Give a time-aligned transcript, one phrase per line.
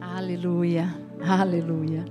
[0.00, 2.04] Aleluia, aleluia.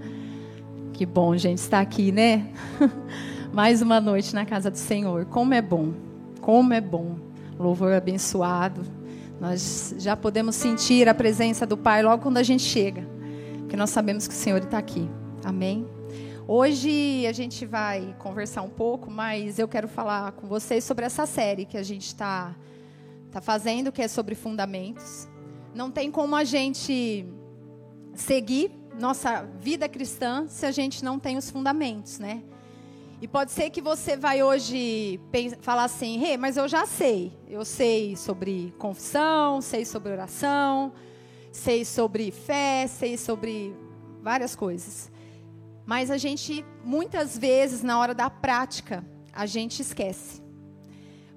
[0.94, 2.52] Que bom, gente, estar aqui, né?
[3.54, 5.26] Mais uma noite na casa do Senhor.
[5.26, 5.94] Como é bom,
[6.42, 7.18] como é bom.
[7.58, 8.82] Louvor abençoado.
[9.40, 13.08] Nós já podemos sentir a presença do Pai logo quando a gente chega,
[13.60, 15.10] porque nós sabemos que o Senhor está aqui.
[15.44, 15.88] Amém?
[16.48, 21.26] Hoje a gente vai conversar um pouco, mas eu quero falar com vocês sobre essa
[21.26, 22.56] série que a gente está
[23.32, 25.28] tá fazendo, que é sobre fundamentos.
[25.74, 27.26] Não tem como a gente
[28.14, 32.44] seguir nossa vida cristã se a gente não tem os fundamentos, né?
[33.22, 35.20] E pode ser que você vai hoje
[35.62, 37.38] falar assim, hey, mas eu já sei.
[37.50, 40.94] Eu sei sobre confissão, sei sobre oração,
[41.52, 43.76] sei sobre fé, sei sobre
[44.22, 45.12] várias coisas.
[45.86, 50.42] Mas a gente, muitas vezes, na hora da prática, a gente esquece.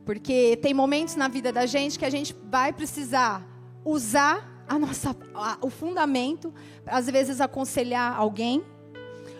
[0.04, 3.46] Porque tem momentos na vida da gente que a gente vai precisar
[3.84, 6.52] usar a nossa, a, o fundamento,
[6.86, 8.64] às vezes aconselhar alguém,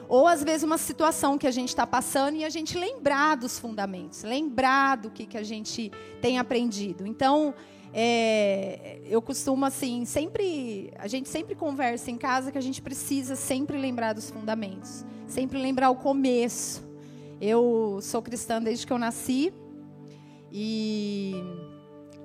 [0.09, 3.59] ou às vezes uma situação que a gente está passando e a gente lembrar dos
[3.59, 7.07] fundamentos, lembrar do que, que a gente tem aprendido.
[7.07, 7.55] Então,
[7.95, 13.35] é, eu costumo assim, sempre, a gente sempre conversa em casa que a gente precisa
[13.35, 16.85] sempre lembrar dos fundamentos, sempre lembrar o começo.
[17.41, 19.53] Eu sou cristã desde que eu nasci
[20.53, 21.43] e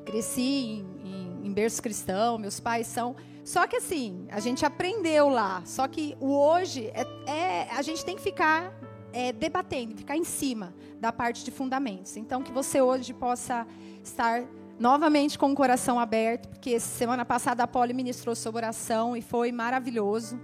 [0.05, 3.15] cresci em, em, em berço cristão, meus pais são.
[3.43, 5.61] Só que assim, a gente aprendeu lá.
[5.65, 8.73] Só que o hoje é, é a gente tem que ficar
[9.13, 12.17] é, debatendo, ficar em cima da parte de fundamentos.
[12.17, 13.65] Então, que você hoje possa
[14.03, 14.43] estar
[14.79, 19.51] novamente com o coração aberto, porque semana passada a Poli ministrou sobre oração e foi
[19.51, 20.39] maravilhoso.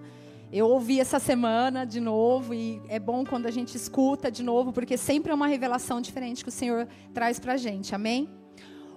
[0.56, 4.72] Eu ouvi essa semana de novo e é bom quando a gente escuta de novo,
[4.72, 7.96] porque sempre é uma revelação diferente que o Senhor traz para a gente.
[7.96, 8.30] Amém?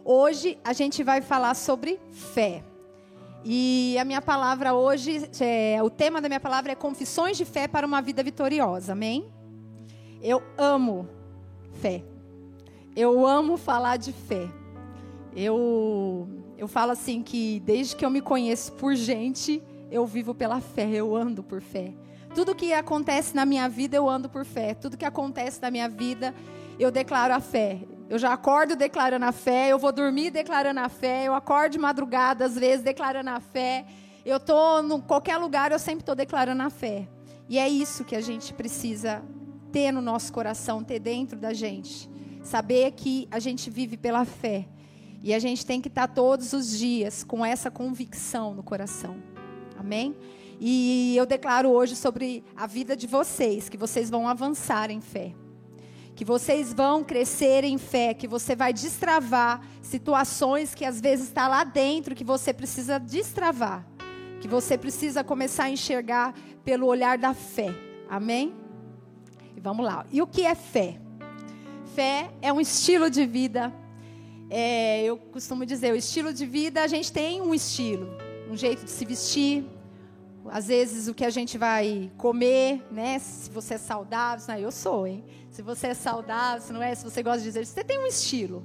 [0.05, 2.63] Hoje a gente vai falar sobre fé.
[3.43, 7.67] E a minha palavra hoje, é, o tema da minha palavra é Confissões de Fé
[7.67, 8.93] para uma Vida Vitoriosa.
[8.93, 9.25] Amém?
[10.21, 11.09] Eu amo
[11.81, 12.05] fé.
[12.95, 14.47] Eu amo falar de fé.
[15.35, 20.61] Eu, eu falo assim que desde que eu me conheço por gente, eu vivo pela
[20.61, 21.93] fé, eu ando por fé.
[22.35, 24.75] Tudo que acontece na minha vida, eu ando por fé.
[24.75, 26.35] Tudo que acontece na minha vida,
[26.79, 27.81] eu declaro a fé.
[28.09, 31.79] Eu já acordo declarando a fé, eu vou dormir declarando a fé, eu acordo de
[31.79, 33.85] madrugada, às vezes, declarando a fé.
[34.25, 37.09] Eu estou em qualquer lugar, eu sempre estou declarando a fé.
[37.49, 39.23] E é isso que a gente precisa
[39.73, 42.11] ter no nosso coração, ter dentro da gente.
[42.43, 44.67] Saber que a gente vive pela fé.
[45.23, 49.36] E a gente tem que estar todos os dias com essa convicção no coração.
[49.79, 50.17] Amém?
[50.61, 55.35] E eu declaro hoje sobre a vida de vocês, que vocês vão avançar em fé
[56.17, 61.47] que vocês vão crescer em fé, que você vai destravar situações que às vezes está
[61.47, 63.87] lá dentro que você precisa destravar,
[64.41, 67.69] que você precisa começar a enxergar pelo olhar da fé.
[68.09, 68.55] Amém?
[69.55, 70.07] E vamos lá.
[70.11, 70.99] E o que é fé?
[71.95, 73.71] Fé é um estilo de vida.
[74.49, 78.17] É, eu costumo dizer, o estilo de vida, a gente tem um estilo,
[78.49, 79.65] um jeito de se vestir,
[80.51, 83.19] às vezes o que a gente vai comer, né?
[83.19, 85.25] Se você é saudável, não, eu sou, hein?
[85.51, 88.07] Se você é saudável, se não é, se você gosta de dizer, você tem um
[88.07, 88.65] estilo.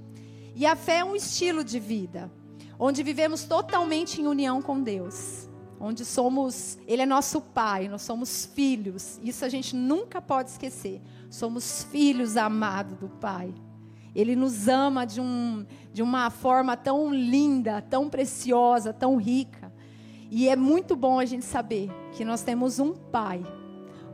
[0.56, 2.32] E a fé é um estilo de vida,
[2.78, 5.50] onde vivemos totalmente em união com Deus.
[5.80, 9.20] Onde somos, Ele é nosso Pai, nós somos filhos.
[9.24, 11.02] Isso a gente nunca pode esquecer.
[11.28, 13.52] Somos filhos amados do Pai.
[14.14, 19.61] Ele nos ama de, um, de uma forma tão linda, tão preciosa, tão rica.
[20.34, 23.46] E é muito bom a gente saber que nós temos um pai,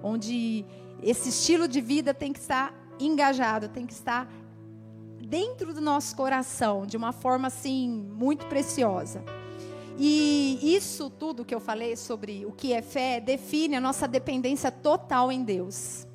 [0.01, 0.65] onde
[1.03, 4.27] esse estilo de vida tem que estar engajado, tem que estar
[5.21, 9.23] dentro do nosso coração, de uma forma assim muito preciosa.
[9.95, 14.71] E isso tudo que eu falei sobre o que é fé define a nossa dependência
[14.71, 16.07] total em Deus.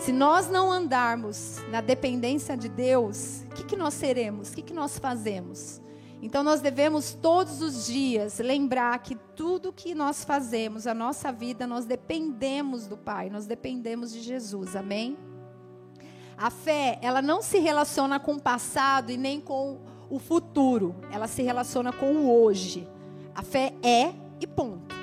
[0.00, 4.50] Se nós não andarmos na dependência de Deus, o que, que nós seremos?
[4.50, 5.78] O que, que nós fazemos?
[6.22, 11.66] Então nós devemos todos os dias lembrar que tudo que nós fazemos, a nossa vida,
[11.66, 14.76] nós dependemos do Pai, nós dependemos de Jesus.
[14.76, 15.16] Amém?
[16.36, 19.78] A fé, ela não se relaciona com o passado e nem com
[20.10, 22.86] o futuro, ela se relaciona com o hoje.
[23.34, 24.94] A fé é e ponto.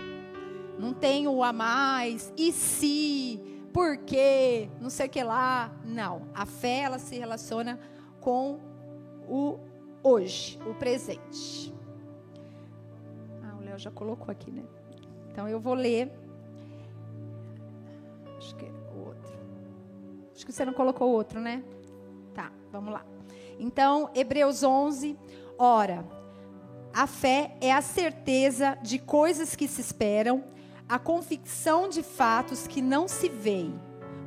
[0.77, 3.39] Não tem o a mais, e se,
[3.73, 5.71] por quê, não sei o que lá.
[5.83, 6.23] Não.
[6.35, 7.79] A fé, ela se relaciona
[8.19, 8.59] com
[9.27, 9.59] o
[10.03, 11.73] hoje, o presente.
[13.43, 14.63] Ah, o Léo já colocou aqui, né?
[15.31, 16.11] Então eu vou ler.
[18.37, 19.39] Acho que é o outro.
[20.33, 21.63] Acho que você não colocou o outro, né?
[22.33, 23.05] Tá, vamos lá.
[23.59, 25.17] Então, Hebreus 11.
[25.57, 26.05] Ora,
[26.93, 30.43] a fé é a certeza de coisas que se esperam,
[30.87, 33.79] a convicção de fatos que não se veem.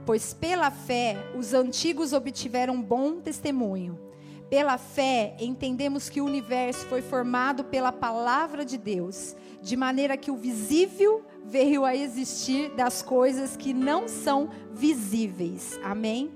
[0.05, 4.09] Pois pela fé os antigos obtiveram bom testemunho.
[4.50, 10.29] Pela fé entendemos que o universo foi formado pela palavra de Deus, de maneira que
[10.29, 15.79] o visível veio a existir das coisas que não são visíveis.
[15.85, 16.32] Amém?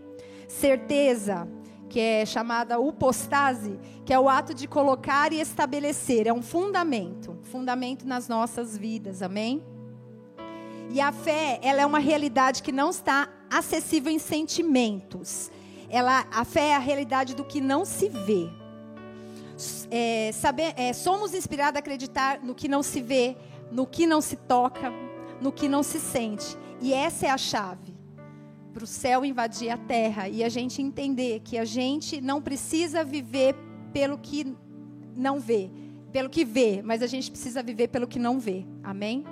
[0.46, 1.48] Certeza,
[1.88, 7.36] que é chamada upostase, que é o ato de colocar e estabelecer, é um fundamento,
[7.42, 9.22] fundamento nas nossas vidas.
[9.22, 9.60] Amém?
[10.88, 15.50] E a fé, ela é uma realidade que não está acessível em sentimentos.
[15.94, 18.50] Ela, a fé é a realidade do que não se vê.
[19.88, 23.36] É, saber, é, somos inspirados a acreditar no que não se vê,
[23.70, 24.92] no que não se toca,
[25.40, 26.58] no que não se sente.
[26.80, 27.94] E essa é a chave
[28.72, 33.04] para o céu invadir a terra e a gente entender que a gente não precisa
[33.04, 33.54] viver
[33.92, 34.52] pelo que
[35.14, 35.70] não vê,
[36.10, 38.66] pelo que vê, mas a gente precisa viver pelo que não vê.
[38.82, 39.24] Amém?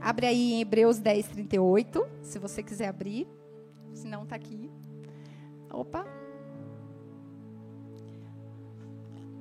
[0.00, 3.28] Abre aí em Hebreus 10, 38, se você quiser abrir.
[3.94, 4.68] Se não, está aqui.
[5.70, 6.06] Opa.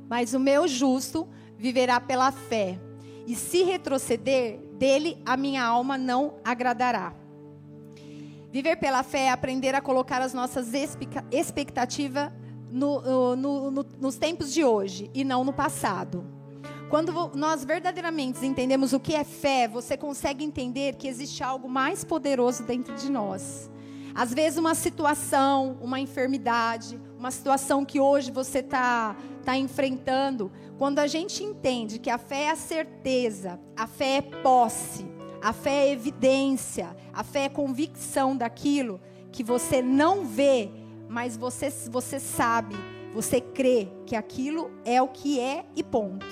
[0.09, 1.27] Mas o meu justo
[1.57, 2.79] viverá pela fé.
[3.25, 7.13] E se retroceder, dele a minha alma não agradará.
[8.51, 10.71] Viver pela fé é aprender a colocar as nossas
[11.31, 12.31] expectativas
[12.71, 16.25] no, no, no, nos tempos de hoje e não no passado.
[16.89, 22.03] Quando nós verdadeiramente entendemos o que é fé, você consegue entender que existe algo mais
[22.03, 23.69] poderoso dentro de nós.
[24.15, 29.13] Às vezes, uma situação, uma enfermidade, uma situação que hoje você está
[29.43, 34.21] tá enfrentando, quando a gente entende que a fé é a certeza, a fé é
[34.21, 35.05] posse,
[35.41, 39.01] a fé é evidência, a fé é convicção daquilo
[39.33, 40.71] que você não vê,
[41.09, 42.75] mas você, você sabe,
[43.13, 46.25] você crê que aquilo é o que é e ponto.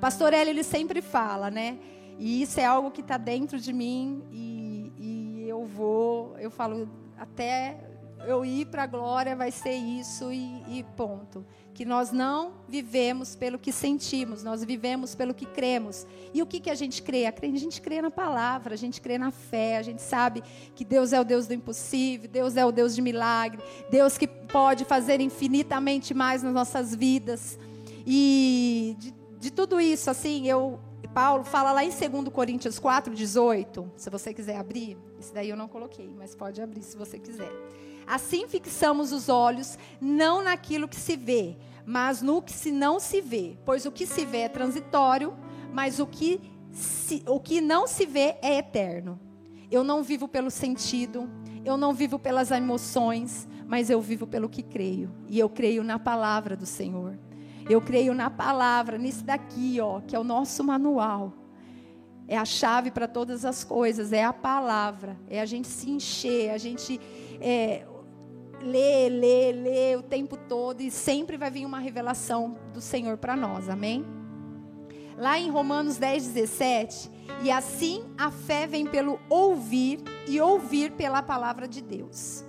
[0.00, 1.78] Pastor Hélio, ele sempre fala, né?
[2.18, 6.88] E isso é algo que está dentro de mim e, e, eu vou, eu falo,
[7.18, 7.76] até
[8.26, 11.44] eu ir para a glória vai ser isso e, e, ponto.
[11.72, 16.06] Que nós não vivemos pelo que sentimos, nós vivemos pelo que cremos.
[16.34, 17.26] E o que, que a gente crê?
[17.26, 20.42] A gente crê na palavra, a gente crê na fé, a gente sabe
[20.74, 24.26] que Deus é o Deus do impossível, Deus é o Deus de milagre, Deus que
[24.26, 27.58] pode fazer infinitamente mais nas nossas vidas.
[28.04, 30.80] E de de tudo isso, assim, eu
[31.14, 33.92] Paulo fala lá em 2 Coríntios 4, 18.
[33.96, 37.50] Se você quiser abrir, esse daí eu não coloquei, mas pode abrir se você quiser.
[38.06, 43.20] Assim fixamos os olhos não naquilo que se vê, mas no que se não se
[43.20, 43.58] vê.
[43.64, 45.36] Pois o que se vê é transitório,
[45.72, 46.40] mas o que,
[46.70, 49.20] se, o que não se vê é eterno.
[49.70, 51.28] Eu não vivo pelo sentido,
[51.64, 55.10] eu não vivo pelas emoções, mas eu vivo pelo que creio.
[55.28, 57.18] E eu creio na palavra do Senhor.
[57.68, 61.34] Eu creio na palavra, nisso daqui, ó, que é o nosso manual.
[62.26, 65.18] É a chave para todas as coisas, é a palavra.
[65.28, 67.00] É a gente se encher, a gente
[67.40, 67.86] é,
[68.60, 73.36] ler, ler, ler o tempo todo e sempre vai vir uma revelação do Senhor para
[73.36, 74.04] nós, amém?
[75.16, 77.10] Lá em Romanos 10, 17,
[77.42, 82.44] e assim a fé vem pelo ouvir e ouvir pela palavra de Deus.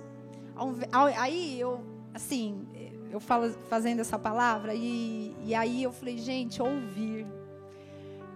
[1.18, 1.80] Aí eu,
[2.14, 2.66] assim,
[3.10, 7.26] eu falo, fazendo essa palavra, e, e aí eu falei, gente, ouvir.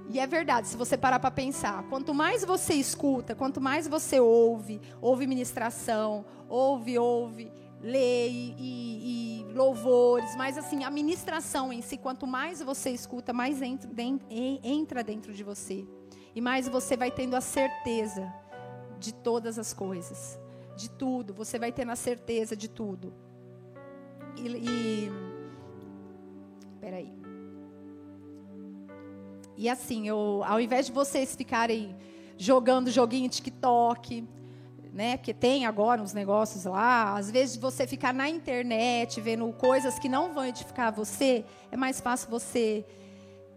[0.08, 4.20] E é verdade, se você parar para pensar, quanto mais você escuta, quanto mais você
[4.20, 7.50] ouve, ouve ministração, ouve, ouve,
[7.80, 13.32] lê e, e, e louvores, mas assim, a ministração em si, quanto mais você escuta,
[13.32, 13.90] mais entra
[14.28, 15.86] entra dentro de você.
[16.34, 18.30] E mais você vai tendo a certeza
[18.98, 20.38] de todas as coisas,
[20.76, 23.12] de tudo, você vai tendo a certeza de tudo.
[24.36, 25.12] E, e
[26.80, 27.12] peraí.
[29.56, 31.94] E assim, eu, ao invés de vocês ficarem
[32.36, 34.26] jogando joguinho TikTok,
[34.92, 35.16] né?
[35.16, 37.16] Porque tem agora uns negócios lá.
[37.16, 42.00] Às vezes você ficar na internet vendo coisas que não vão edificar você, é mais
[42.00, 42.84] fácil você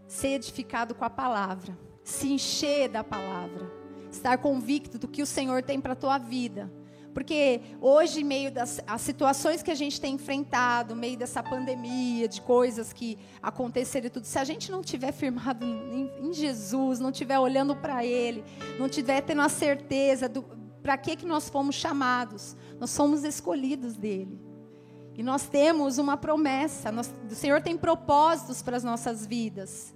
[0.08, 3.72] ser edificado com a palavra, se encher da palavra,
[4.12, 6.72] estar convicto do que o Senhor tem para a tua vida.
[7.18, 12.40] Porque hoje, meio das as situações que a gente tem enfrentado, meio dessa pandemia, de
[12.40, 17.12] coisas que aconteceram e tudo, se a gente não tiver firmado em, em Jesus, não
[17.12, 18.44] tiver olhando para Ele,
[18.78, 20.44] não tiver tendo a certeza do
[20.84, 24.40] para que, que nós fomos chamados, nós somos escolhidos dele.
[25.16, 29.92] E nós temos uma promessa, nós, o Senhor tem propósitos para as nossas vidas.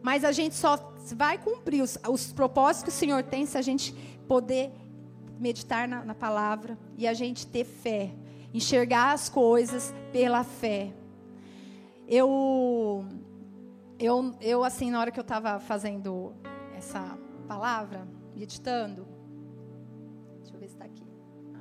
[0.00, 3.62] Mas a gente só vai cumprir os, os propósitos que o Senhor tem se a
[3.62, 3.92] gente
[4.26, 4.72] poder
[5.42, 8.14] meditar na, na palavra e a gente ter fé,
[8.54, 10.92] enxergar as coisas pela fé.
[12.06, 13.04] Eu
[14.02, 16.34] eu, eu, assim, na hora que eu estava fazendo
[16.76, 19.06] essa palavra, meditando.
[20.40, 21.06] Deixa eu ver se está aqui.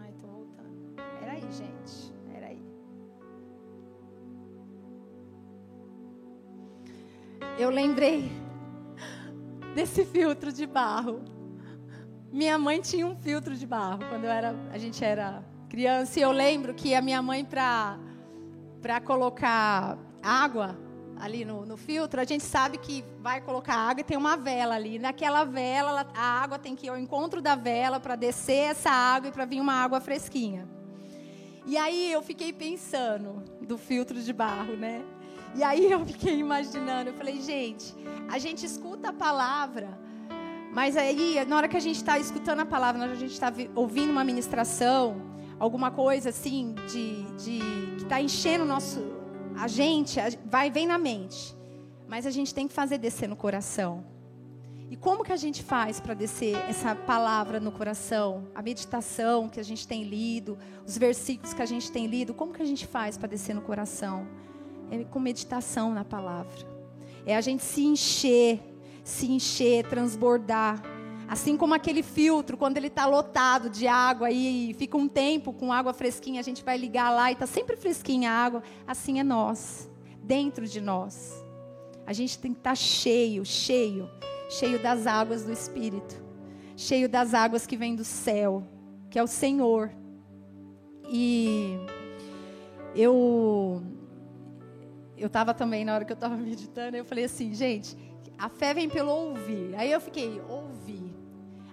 [0.02, 0.96] Ai, estou voltando.
[1.20, 2.12] Peraí, gente.
[2.32, 2.60] Peraí.
[7.60, 8.32] Eu lembrei
[9.76, 11.41] desse filtro de barro.
[12.32, 16.18] Minha mãe tinha um filtro de barro quando eu era, a gente era criança.
[16.18, 20.78] E eu lembro que a minha mãe, para colocar água,
[21.20, 24.76] ali no, no, filtro, a gente sabe que vai colocar água e tem uma vela
[24.76, 24.98] ali.
[24.98, 29.30] Naquela vela, a água tem que ir ao encontro da vela para descer essa água
[29.30, 30.68] e para vir uma água fresquinha.
[31.66, 35.04] E aí eu fiquei pensando do filtro de barro, né?
[35.54, 37.94] E aí eu fiquei imaginando, eu falei, gente,
[38.30, 40.00] a gente escuta a palavra,
[40.74, 43.28] mas aí, na hora que a gente está escutando a palavra, na hora que a
[43.28, 45.22] gente está ouvindo uma ministração,
[45.60, 47.60] alguma coisa assim, de, de
[47.98, 49.00] que está enchendo o nosso,
[49.58, 51.56] a gente vai vem na mente,
[52.08, 54.06] mas a gente tem que fazer descer no coração.
[54.90, 58.48] E como que a gente faz para descer essa palavra no coração?
[58.54, 62.52] A meditação que a gente tem lido, os versículos que a gente tem lido, como
[62.52, 64.28] que a gente faz para descer no coração?
[64.90, 66.68] É com meditação na palavra.
[67.26, 68.60] É a gente se encher,
[69.12, 70.82] se encher, transbordar.
[71.28, 75.72] Assim como aquele filtro, quando ele está lotado de água e fica um tempo com
[75.72, 78.64] água fresquinha, a gente vai ligar lá e está sempre fresquinha a água.
[78.86, 79.90] Assim é nós,
[80.22, 81.44] dentro de nós.
[82.06, 84.10] A gente tem que estar tá cheio, cheio,
[84.50, 86.22] cheio das águas do Espírito,
[86.76, 88.64] cheio das águas que vêm do céu,
[89.10, 89.92] que é o Senhor.
[91.10, 91.78] E
[92.96, 93.82] eu
[95.18, 97.96] eu estava também na hora que eu estava meditando, eu falei assim, gente,
[98.42, 99.76] a fé vem pelo ouvir.
[99.76, 101.14] Aí eu fiquei, ouvir.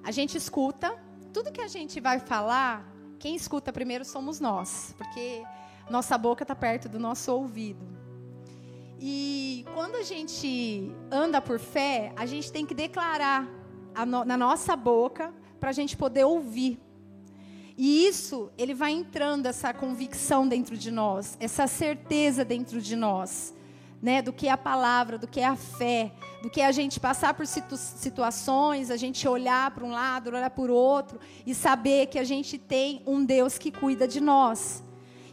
[0.05, 0.95] A gente escuta,
[1.33, 2.87] tudo que a gente vai falar,
[3.19, 5.43] quem escuta primeiro somos nós, porque
[5.89, 7.89] nossa boca está perto do nosso ouvido.
[9.01, 13.49] E quando a gente anda por fé, a gente tem que declarar
[14.07, 16.79] no, na nossa boca para a gente poder ouvir.
[17.79, 23.55] E isso, ele vai entrando essa convicção dentro de nós, essa certeza dentro de nós
[24.01, 26.13] né, do que é a palavra, do que é a fé,
[26.43, 30.29] do que é a gente passar por situ situações, a gente olhar para um lado,
[30.29, 34.21] olhar para o outro e saber que a gente tem um Deus que cuida de
[34.21, 34.85] nós.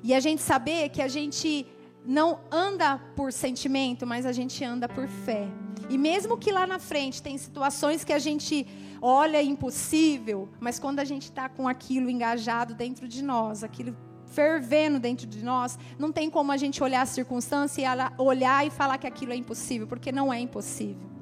[0.04, 1.66] E a gente saber que a gente
[2.06, 5.48] não anda por sentimento, mas a gente anda por fé.
[5.90, 8.68] E mesmo que lá na frente tem situações que a gente
[9.02, 13.96] olha impossível, mas quando a gente está com aquilo engajado dentro de nós, aquilo
[14.36, 18.70] fervendo dentro de nós, não tem como a gente olhar a circunstância e olhar e
[18.70, 21.16] falar que aquilo é impossível, porque não é impossível.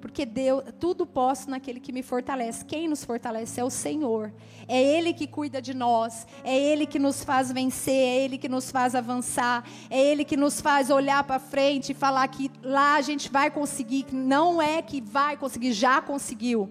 [0.00, 2.64] Porque Deus, tudo posso naquele que me fortalece.
[2.64, 4.32] Quem nos fortalece é o Senhor.
[4.68, 6.26] É Ele que cuida de nós.
[6.44, 7.92] É Ele que nos faz vencer.
[7.92, 9.64] É Ele que nos faz avançar.
[9.90, 13.50] É Ele que nos faz olhar para frente e falar que lá a gente vai
[13.50, 14.06] conseguir.
[14.12, 16.70] Não é que vai conseguir, já conseguiu.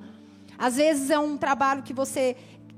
[0.58, 2.38] Às vezes é um trabalho que você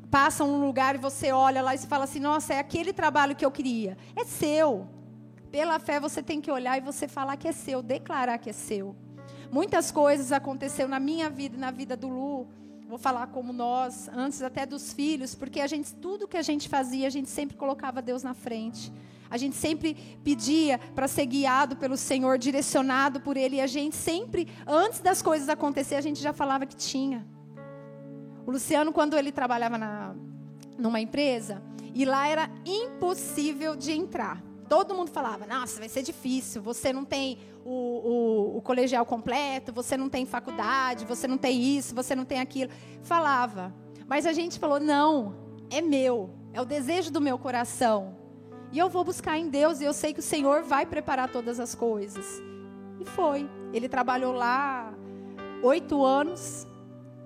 [0.09, 3.45] passa um lugar e você olha lá e fala assim: nossa, é aquele trabalho que
[3.45, 3.97] eu queria.
[4.15, 4.87] É seu.
[5.51, 8.53] Pela fé você tem que olhar e você falar que é seu, declarar que é
[8.53, 8.95] seu.
[9.51, 12.47] Muitas coisas aconteceram na minha vida e na vida do Lu.
[12.87, 16.69] Vou falar como nós, antes até dos filhos, porque a gente tudo que a gente
[16.69, 18.91] fazia, a gente sempre colocava Deus na frente.
[19.29, 23.57] A gente sempre pedia para ser guiado pelo Senhor, direcionado por Ele.
[23.57, 27.27] E a gente sempre, antes das coisas acontecerem, a gente já falava que tinha.
[28.47, 30.15] O Luciano, quando ele trabalhava na,
[30.77, 31.61] numa empresa,
[31.93, 34.41] e lá era impossível de entrar.
[34.69, 36.61] Todo mundo falava: Nossa, vai ser difícil.
[36.61, 41.61] Você não tem o, o, o, colegial completo, você não tem faculdade, você não tem
[41.61, 42.71] isso, você não tem aquilo.
[43.01, 43.75] Falava.
[44.07, 45.35] Mas a gente falou: Não,
[45.69, 48.15] é meu, é o desejo do meu coração.
[48.71, 51.59] E eu vou buscar em Deus e eu sei que o Senhor vai preparar todas
[51.59, 52.41] as coisas.
[52.97, 53.49] E foi.
[53.73, 54.93] Ele trabalhou lá
[55.61, 56.65] oito anos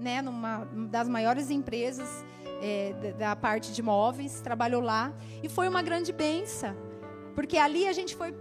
[0.01, 2.25] né, numa das maiores empresas
[2.61, 6.75] é, da, parte de móveis, trabalhou lá e foi uma grande benção,
[7.35, 8.33] porque ali a gente foi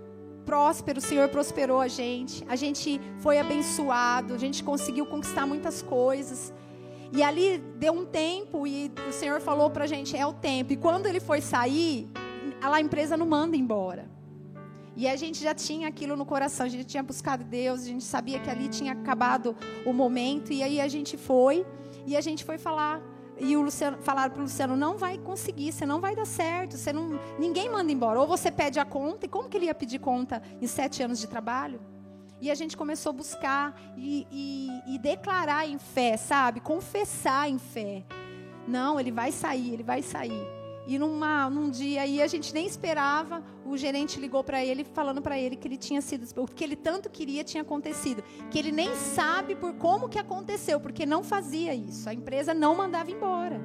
[0.44, 5.82] próspero, o Senhor prosperou a gente, a gente foi abençoado, a gente conseguiu conquistar muitas
[5.82, 6.52] coisas.
[7.12, 10.72] E ali deu um tempo e o Senhor falou para a gente: é o tempo.
[10.72, 12.08] E quando ele foi sair,
[12.60, 14.08] a empresa não manda embora.
[14.96, 18.04] E a gente já tinha aquilo no coração, a gente tinha buscado Deus, a gente
[18.04, 19.56] sabia que ali tinha acabado
[19.86, 21.64] o momento, e aí a gente foi,
[22.06, 23.00] e a gente foi falar.
[23.38, 26.76] E o Luciano falaram para o Luciano, não vai conseguir, você não vai dar certo,
[26.76, 28.20] você não, ninguém manda embora.
[28.20, 31.18] Ou você pede a conta, e como que ele ia pedir conta em sete anos
[31.18, 31.80] de trabalho?
[32.40, 36.60] E a gente começou a buscar e, e, e declarar em fé, sabe?
[36.60, 38.04] Confessar em fé.
[38.66, 40.59] Não, ele vai sair, ele vai sair.
[40.90, 45.22] E numa, num dia aí a gente nem esperava, o gerente ligou para ele falando
[45.22, 48.72] para ele que ele tinha sido, o que ele tanto queria tinha acontecido, que ele
[48.72, 52.08] nem sabe por como que aconteceu, porque não fazia isso.
[52.08, 53.60] A empresa não mandava embora.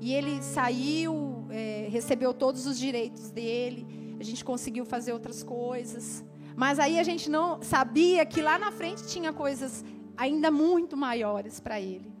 [0.00, 6.24] E ele saiu, é, recebeu todos os direitos dele, a gente conseguiu fazer outras coisas.
[6.56, 9.84] Mas aí a gente não sabia que lá na frente tinha coisas
[10.16, 12.11] ainda muito maiores para ele.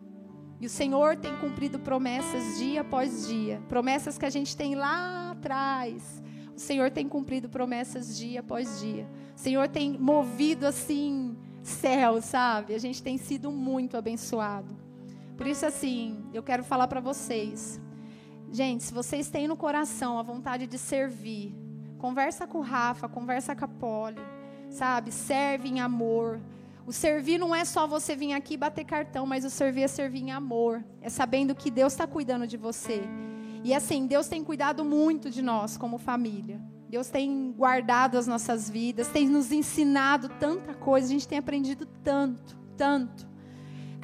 [0.62, 3.60] E o Senhor tem cumprido promessas dia após dia.
[3.68, 6.22] Promessas que a gente tem lá atrás.
[6.56, 9.04] O Senhor tem cumprido promessas dia após dia.
[9.34, 12.76] O Senhor tem movido assim céu, sabe?
[12.76, 14.76] A gente tem sido muito abençoado.
[15.36, 17.80] Por isso assim, eu quero falar para vocês.
[18.52, 21.56] Gente, se vocês têm no coração a vontade de servir,
[21.98, 24.22] conversa com o Rafa, conversa com a Polly,
[24.70, 25.10] sabe?
[25.10, 26.40] Serve em amor
[26.86, 30.20] o servir não é só você vir aqui bater cartão, mas o servir é servir
[30.20, 30.84] em amor.
[31.00, 33.02] É sabendo que Deus está cuidando de você.
[33.64, 36.60] E assim, Deus tem cuidado muito de nós como família.
[36.88, 41.86] Deus tem guardado as nossas vidas, tem nos ensinado tanta coisa, a gente tem aprendido
[42.04, 43.26] tanto, tanto.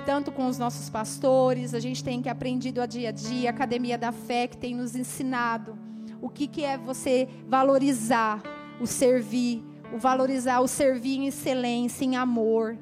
[0.06, 3.52] Tanto com os nossos pastores, a gente tem que aprendido a dia a dia, a
[3.52, 5.76] Academia da Fé que tem nos ensinado
[6.20, 8.42] o que, que é você valorizar
[8.80, 12.76] o servir, o valorizar, o servir em excelência, em amor.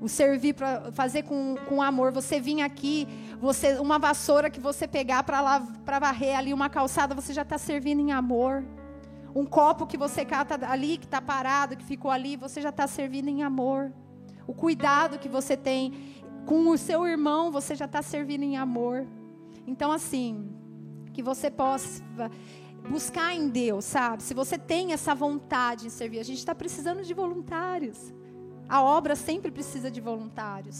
[0.00, 2.12] O servir para fazer com, com amor.
[2.12, 3.08] Você vir aqui,
[3.40, 8.00] você uma vassoura que você pegar para varrer ali uma calçada, você já está servindo
[8.00, 8.64] em amor.
[9.34, 12.86] Um copo que você cata ali, que está parado, que ficou ali, você já está
[12.86, 13.92] servindo em amor.
[14.46, 15.92] O cuidado que você tem
[16.44, 19.06] com o seu irmão, você já está servindo em amor.
[19.66, 20.50] Então, assim,
[21.12, 22.02] que você possa
[22.88, 24.22] buscar em Deus, sabe?
[24.22, 28.12] Se você tem essa vontade em servir, a gente está precisando de voluntários.
[28.68, 30.78] A obra sempre precisa de voluntários.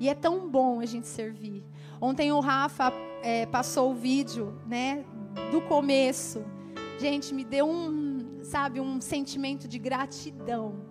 [0.00, 1.64] E é tão bom a gente servir.
[2.00, 5.04] Ontem o Rafa é, passou o vídeo, né,
[5.50, 6.44] do começo.
[6.98, 10.84] Gente, me deu um, sabe, um sentimento de gratidão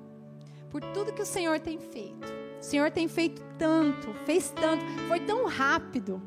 [0.69, 2.27] por tudo que o Senhor tem feito.
[2.59, 6.21] O Senhor tem feito tanto, fez tanto, foi tão rápido.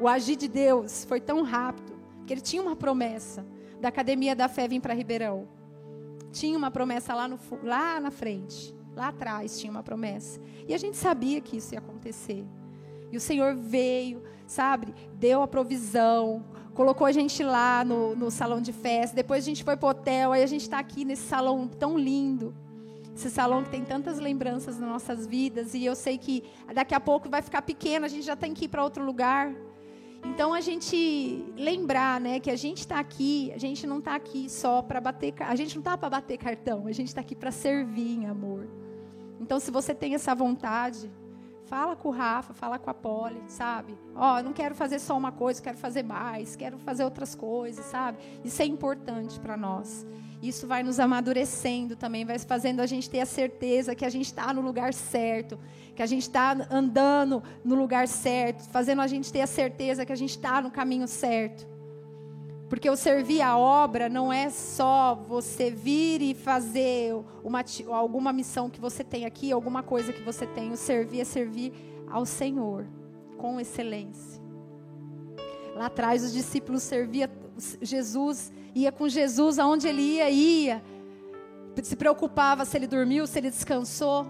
[0.00, 3.44] O agir de Deus foi tão rápido, que ele tinha uma promessa
[3.80, 5.48] da Academia da Fé vir para Ribeirão.
[6.30, 10.40] Tinha uma promessa lá, no, lá na frente, lá atrás tinha uma promessa.
[10.66, 12.44] E a gente sabia que isso ia acontecer.
[13.10, 18.60] E o Senhor veio, sabe, deu a provisão, colocou a gente lá no, no salão
[18.60, 19.16] de festa.
[19.16, 21.98] Depois a gente foi para o hotel, aí a gente está aqui nesse salão tão
[21.98, 22.54] lindo.
[23.14, 25.74] Esse salão que tem tantas lembranças nas nossas vidas.
[25.74, 28.66] E eu sei que daqui a pouco vai ficar pequeno, a gente já tem que
[28.66, 29.52] ir para outro lugar.
[30.24, 34.48] Então a gente lembrar, né, que a gente está aqui, a gente não está aqui
[34.48, 37.50] só para bater, a gente não está para bater cartão, a gente está aqui para
[37.50, 38.68] servir em amor.
[39.40, 41.10] Então se você tem essa vontade,
[41.64, 43.96] fala com o Rafa, fala com a Polly, sabe?
[44.14, 47.84] Ó, oh, não quero fazer só uma coisa, quero fazer mais, quero fazer outras coisas,
[47.84, 48.18] sabe?
[48.44, 50.06] Isso é importante para nós.
[50.40, 54.26] Isso vai nos amadurecendo também, vai fazendo a gente ter a certeza que a gente
[54.26, 55.58] está no lugar certo,
[55.96, 60.12] que a gente está andando no lugar certo, fazendo a gente ter a certeza que
[60.12, 61.66] a gente está no caminho certo.
[62.68, 68.70] Porque o servir a obra não é só você vir e fazer uma, alguma missão
[68.70, 70.70] que você tem aqui, alguma coisa que você tem.
[70.70, 71.72] O servir é servir
[72.08, 72.86] ao Senhor
[73.38, 74.40] com excelência.
[75.74, 77.30] Lá atrás os discípulos serviam
[77.80, 80.82] Jesus ia com Jesus aonde ele ia, ia.
[81.82, 84.26] Se preocupava se ele dormiu, se ele descansou.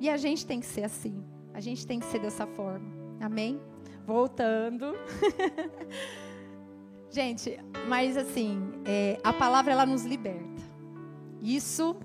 [0.00, 1.24] E a gente tem que ser assim.
[1.52, 2.86] A gente tem que ser dessa forma.
[3.20, 3.60] Amém?
[4.06, 4.94] Voltando.
[7.10, 10.62] gente, mas assim, é, a palavra ela nos liberta.
[11.40, 11.96] Isso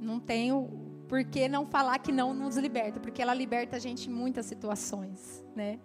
[0.00, 0.68] não tenho
[1.08, 4.44] por que não falar que não nos liberta, porque ela liberta a gente em muitas
[4.46, 5.78] situações, né?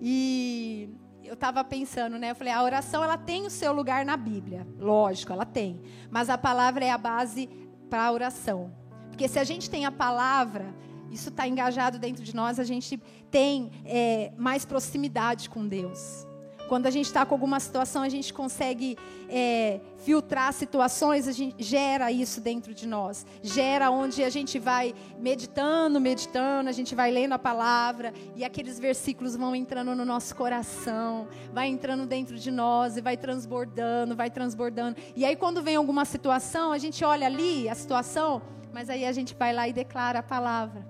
[0.00, 0.88] E
[1.24, 2.30] eu estava pensando, né?
[2.30, 5.80] Eu falei, a oração ela tem o seu lugar na Bíblia, lógico, ela tem.
[6.10, 7.48] Mas a palavra é a base
[7.88, 8.72] para a oração,
[9.08, 10.74] porque se a gente tem a palavra,
[11.10, 16.26] isso está engajado dentro de nós, a gente tem é, mais proximidade com Deus.
[16.72, 18.96] Quando a gente está com alguma situação, a gente consegue
[19.28, 23.26] é, filtrar situações, a gente gera isso dentro de nós.
[23.42, 28.80] Gera onde a gente vai meditando, meditando, a gente vai lendo a palavra e aqueles
[28.80, 34.30] versículos vão entrando no nosso coração, vai entrando dentro de nós e vai transbordando, vai
[34.30, 34.96] transbordando.
[35.14, 38.40] E aí quando vem alguma situação, a gente olha ali a situação,
[38.72, 40.86] mas aí a gente vai lá e declara a palavra.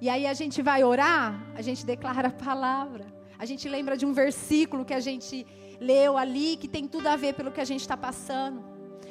[0.00, 3.14] E aí a gente vai orar, a gente declara a palavra.
[3.38, 5.46] A gente lembra de um versículo que a gente
[5.80, 8.64] leu ali, que tem tudo a ver pelo que a gente está passando.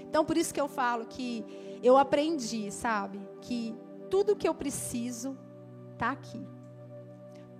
[0.08, 1.46] Então, por isso que eu falo que
[1.84, 3.20] eu aprendi, sabe?
[3.42, 3.76] Que
[4.10, 5.38] tudo que eu preciso
[5.94, 6.46] está aqui.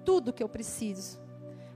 [0.04, 1.20] Tudo que eu preciso.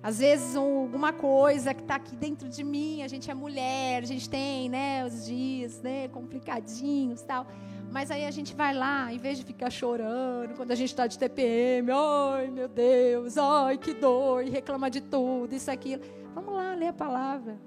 [0.02, 4.06] Às vezes alguma coisa que está aqui dentro de mim, a gente é mulher, a
[4.06, 7.46] gente tem, né, os dias, né, complicadinhos, tal.
[7.92, 11.08] Mas aí a gente vai lá, em vez de ficar chorando quando a gente está
[11.08, 16.04] de TPM, ai meu Deus, ai que dor, e reclama de tudo, isso, aquilo.
[16.36, 17.60] Vamos lá, ler a palavra.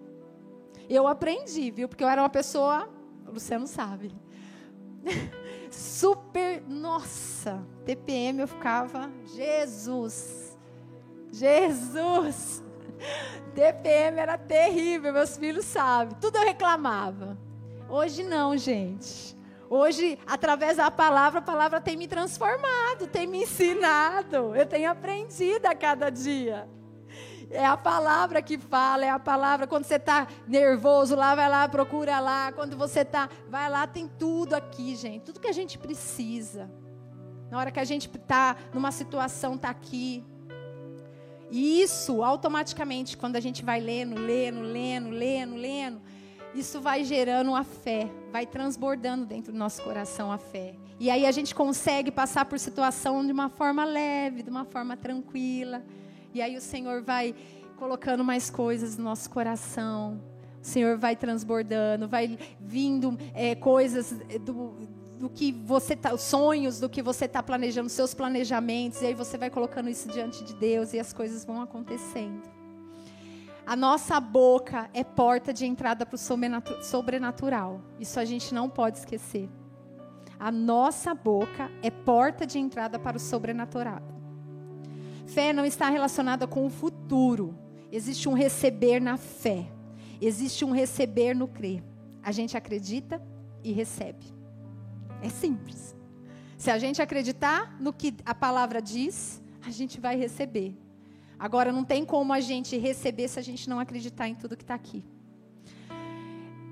[0.89, 1.89] Eu aprendi, viu?
[1.89, 2.89] Porque eu era uma pessoa,
[3.27, 4.13] o Luciano sabe,
[5.71, 10.57] super, nossa, TPM eu ficava, Jesus,
[11.33, 12.63] Jesus.
[13.55, 16.17] TPM era terrível, meus filhos sabem.
[16.21, 17.37] Tudo eu reclamava.
[17.89, 19.37] Hoje não, gente.
[19.75, 24.55] Hoje, através da palavra, a palavra tem me transformado, tem me ensinado.
[24.55, 26.69] Eu tenho aprendido a cada dia.
[27.51, 29.67] É a palavra que fala, é a palavra.
[29.67, 32.53] Quando você está nervoso, lá, vai lá, procura lá.
[32.53, 35.23] Quando você está, vai lá, tem tudo aqui, gente.
[35.23, 36.71] Tudo que a gente precisa.
[37.51, 40.23] Na hora que a gente está numa situação, está aqui.
[41.51, 46.03] E isso, automaticamente, quando a gente vai lendo, lendo, lendo, lendo, lendo,
[46.55, 50.75] isso vai gerando a fé, vai transbordando dentro do nosso coração a fé.
[51.01, 54.97] E aí a gente consegue passar por situação de uma forma leve, de uma forma
[54.97, 55.83] tranquila.
[56.35, 57.35] E aí o Senhor vai
[57.77, 60.21] colocando mais coisas no nosso coração.
[60.63, 64.13] O Senhor vai transbordando, vai vindo é, coisas
[64.43, 64.77] do,
[65.19, 69.03] do que você tá, sonhos do que você está planejando, seus planejamentos.
[69.03, 72.52] E aí você vai colocando isso diante de Deus e as coisas vão acontecendo.
[73.65, 77.81] A nossa boca é porta de entrada para o sobrenatural.
[77.99, 79.49] Isso a gente não pode esquecer.
[80.39, 84.03] A nossa boca é porta de entrada para o sobrenatural.
[85.27, 87.57] Fé não está relacionada com o futuro.
[87.93, 89.71] Existe um receber na fé.
[90.21, 91.83] Existe um receber no crer.
[92.23, 93.23] A gente acredita
[93.63, 94.25] e recebe.
[95.23, 95.97] É simples.
[96.59, 100.77] Se a gente acreditar no que a palavra diz, a gente vai receber.
[101.43, 104.63] Agora, não tem como a gente receber se a gente não acreditar em tudo que
[104.63, 105.05] está aqui.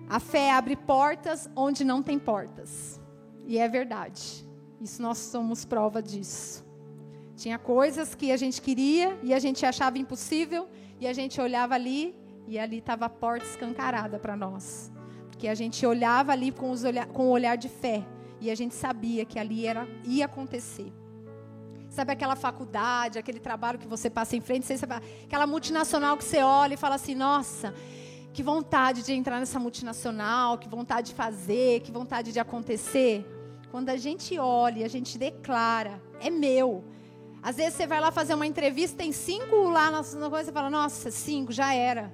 [0.08, 3.00] A fé abre portas onde não tem portas.
[3.48, 4.46] E é verdade.
[4.80, 6.64] Isso nós somos prova disso.
[7.34, 10.68] Tinha coisas que a gente queria e a gente achava impossível,
[11.00, 12.14] e a gente olhava ali
[12.46, 14.92] e ali estava a porta escancarada para nós.
[15.30, 18.06] Porque a gente olhava ali com, olha com o olhar de fé
[18.40, 20.92] e a gente sabia que ali era, ia acontecer.
[21.90, 24.78] Sabe aquela faculdade, aquele trabalho que você passa em frente, você,
[25.24, 27.74] aquela multinacional que você olha e fala assim: nossa,
[28.32, 33.26] que vontade de entrar nessa multinacional, que vontade de fazer, que vontade de acontecer.
[33.72, 36.84] Quando a gente olha, a gente declara: é meu.
[37.42, 40.70] Às vezes você vai lá fazer uma entrevista, tem cinco lá na coisa, você fala:
[40.70, 42.12] nossa, cinco, já era.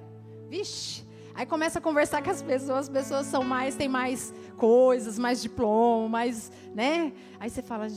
[0.49, 1.05] Vixe.
[1.35, 5.39] Aí começa a conversar com as pessoas, as pessoas são mais, têm mais coisas, mais
[5.39, 7.13] diploma, mais, né?
[7.39, 7.87] Aí você fala,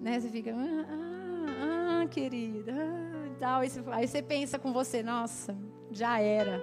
[0.00, 0.18] né?
[0.18, 1.07] Você fica, ah, ah
[2.08, 3.60] querida, ah, tal.
[3.92, 5.56] Aí você, pensa com você, nossa,
[5.90, 6.62] já era.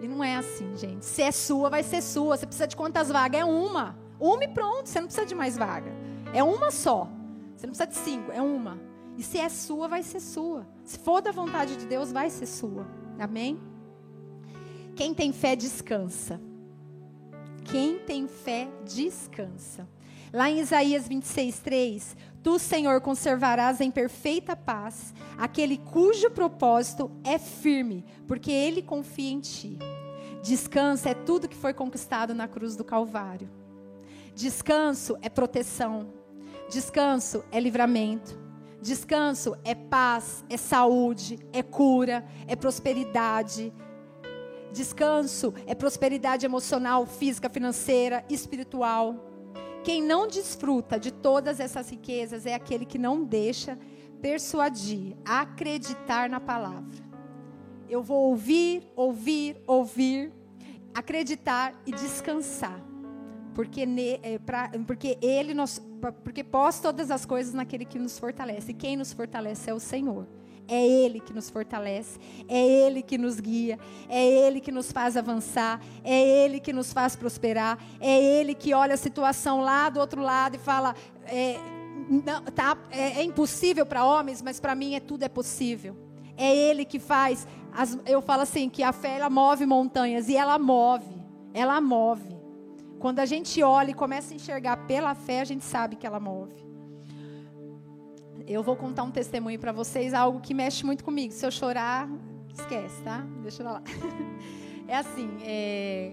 [0.00, 1.04] E não é assim, gente.
[1.04, 2.36] Se é sua, vai ser sua.
[2.36, 3.40] Você precisa de quantas vagas?
[3.40, 3.98] É uma.
[4.20, 5.92] Uma e pronto, você não precisa de mais vaga.
[6.32, 7.08] É uma só.
[7.56, 8.78] Você não precisa de cinco, é uma.
[9.16, 10.66] E se é sua, vai ser sua.
[10.84, 12.86] Se for da vontade de Deus, vai ser sua.
[13.18, 13.58] Amém?
[14.94, 16.40] Quem tem fé, descansa.
[17.64, 19.88] Quem tem fé, descansa.
[20.32, 27.38] Lá em Isaías 26, 3, Tu, Senhor, conservarás em perfeita paz aquele cujo propósito é
[27.38, 29.78] firme, porque ele confia em ti.
[30.42, 33.50] Descanso é tudo que foi conquistado na cruz do Calvário.
[34.34, 36.12] Descanso é proteção.
[36.70, 38.38] Descanso é livramento.
[38.80, 43.72] Descanso é paz, é saúde, é cura, é prosperidade.
[44.72, 49.28] Descanso é prosperidade emocional, física, financeira, espiritual.
[49.88, 53.78] Quem não desfruta de todas essas riquezas é aquele que não deixa
[54.20, 57.02] persuadir, acreditar na palavra.
[57.88, 60.30] Eu vou ouvir, ouvir, ouvir,
[60.94, 62.78] acreditar e descansar.
[63.54, 65.80] Porque, ne, é, pra, porque ele nos,
[66.22, 68.72] porque pós todas as coisas naquele que nos fortalece.
[68.72, 70.26] E quem nos fortalece é o Senhor.
[70.70, 75.16] É Ele que nos fortalece, é Ele que nos guia, é Ele que nos faz
[75.16, 79.98] avançar, é Ele que nos faz prosperar, é Ele que olha a situação lá do
[79.98, 81.58] outro lado e fala: é,
[82.10, 85.96] não, tá, é, é impossível para homens, mas para mim é tudo é possível.
[86.36, 87.48] É Ele que faz.
[87.72, 91.16] As, eu falo assim que a fé ela move montanhas e ela move,
[91.54, 92.36] ela move.
[92.98, 96.20] Quando a gente olha e começa a enxergar pela fé, a gente sabe que ela
[96.20, 96.67] move
[98.48, 101.32] eu vou contar um testemunho para vocês, algo que mexe muito comigo.
[101.32, 102.08] Se eu chorar,
[102.52, 103.24] esquece, tá?
[103.42, 103.82] Deixa eu lá.
[104.90, 106.12] É assim, é...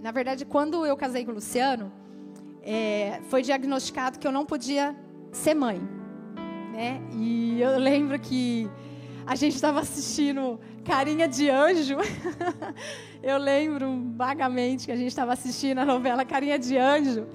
[0.00, 1.92] na verdade, quando eu casei com o Luciano,
[2.62, 3.20] é...
[3.28, 4.96] foi diagnosticado que eu não podia
[5.30, 5.78] ser mãe,
[6.72, 6.98] né?
[7.12, 8.70] E eu lembro que
[9.26, 11.98] a gente estava assistindo Carinha de Anjo.
[13.22, 17.26] Eu lembro vagamente que a gente estava assistindo a novela Carinha de Anjo.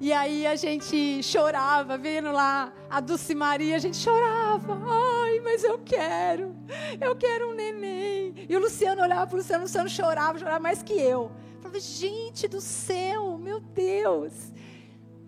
[0.00, 4.80] E aí a gente chorava, vendo lá a Dulce Maria, a gente chorava.
[4.86, 6.54] Ai, mas eu quero,
[7.00, 8.46] eu quero um neném.
[8.48, 11.32] E o Luciano olhava para o Luciano, o Luciano chorava, chorava mais que eu.
[11.56, 14.52] Eu falava, gente do céu, meu Deus.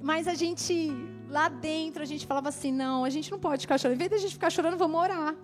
[0.00, 0.92] Mas a gente,
[1.28, 3.96] lá dentro, a gente falava assim, não, a gente não pode ficar chorando.
[3.96, 5.34] Em vez de a gente ficar chorando, vamos orar.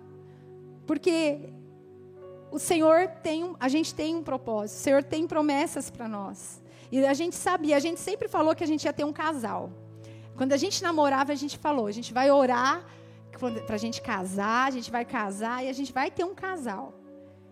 [0.85, 1.49] Porque
[2.49, 6.61] o Senhor tem, a gente tem um propósito, o Senhor tem promessas para nós.
[6.91, 9.71] E a gente sabia, a gente sempre falou que a gente ia ter um casal.
[10.35, 12.85] Quando a gente namorava, a gente falou, a gente vai orar
[13.65, 16.93] para a gente casar, a gente vai casar e a gente vai ter um casal.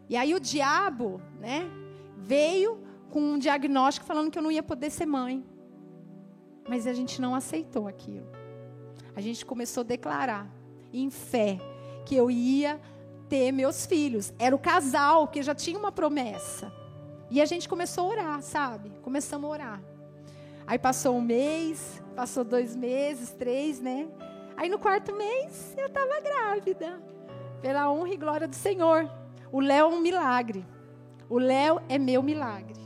[0.10, 1.70] E aí o diabo, né,
[2.18, 5.44] veio com um diagnóstico falando que eu não ia poder ser mãe.
[6.68, 8.28] Mas a gente não aceitou aquilo.
[9.16, 10.48] A gente começou a declarar,
[10.92, 11.60] em fé,
[12.06, 12.80] que eu ia
[13.30, 14.34] ter meus filhos.
[14.38, 16.72] Era o casal que já tinha uma promessa.
[17.30, 18.92] E a gente começou a orar, sabe?
[19.02, 19.82] Começamos a orar.
[20.68, 24.08] Aí passou um mês, passou dois meses, três, né?
[24.58, 27.00] Aí no quarto mês eu estava grávida.
[27.62, 29.10] Pela honra e glória do Senhor.
[29.52, 30.66] O Léo é um milagre.
[31.30, 32.80] O Léo é meu milagre.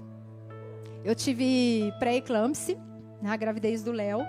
[1.03, 2.77] Eu tive pré-eclâmpsia
[3.21, 4.19] na gravidez do Léo.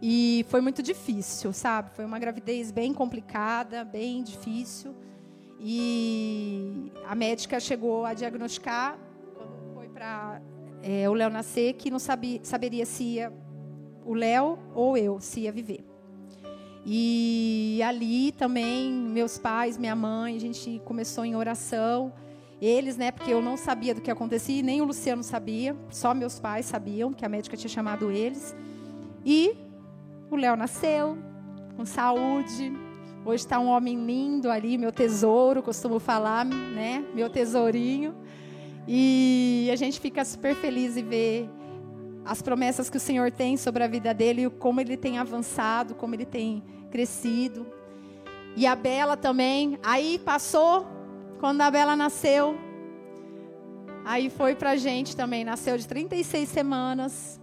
[0.00, 1.90] E foi muito difícil, sabe?
[1.94, 4.94] Foi uma gravidez bem complicada, bem difícil.
[5.64, 8.98] E a médica chegou a diagnosticar,
[9.36, 10.42] quando foi para
[10.82, 13.32] é, o Léo nascer, que não sabia, saberia se ia
[14.04, 15.84] o Léo ou eu, se ia viver.
[16.84, 22.12] E ali também, meus pais, minha mãe, a gente começou em oração.
[22.60, 26.38] Eles, né, porque eu não sabia do que acontecia, nem o Luciano sabia, só meus
[26.38, 28.54] pais sabiam que a médica tinha chamado eles.
[29.24, 29.56] E
[30.30, 31.18] o Léo nasceu,
[31.76, 32.72] com saúde,
[33.24, 37.04] Hoje está um homem lindo ali, meu tesouro, costumo falar, né?
[37.14, 38.16] Meu tesourinho.
[38.86, 41.48] E a gente fica super feliz em ver
[42.24, 46.16] as promessas que o Senhor tem sobre a vida dele, como ele tem avançado, como
[46.16, 47.64] ele tem crescido.
[48.56, 49.78] E a Bela também.
[49.84, 50.84] Aí passou,
[51.38, 52.58] quando a Bela nasceu.
[54.04, 57.40] Aí foi pra gente também, nasceu de 36 semanas.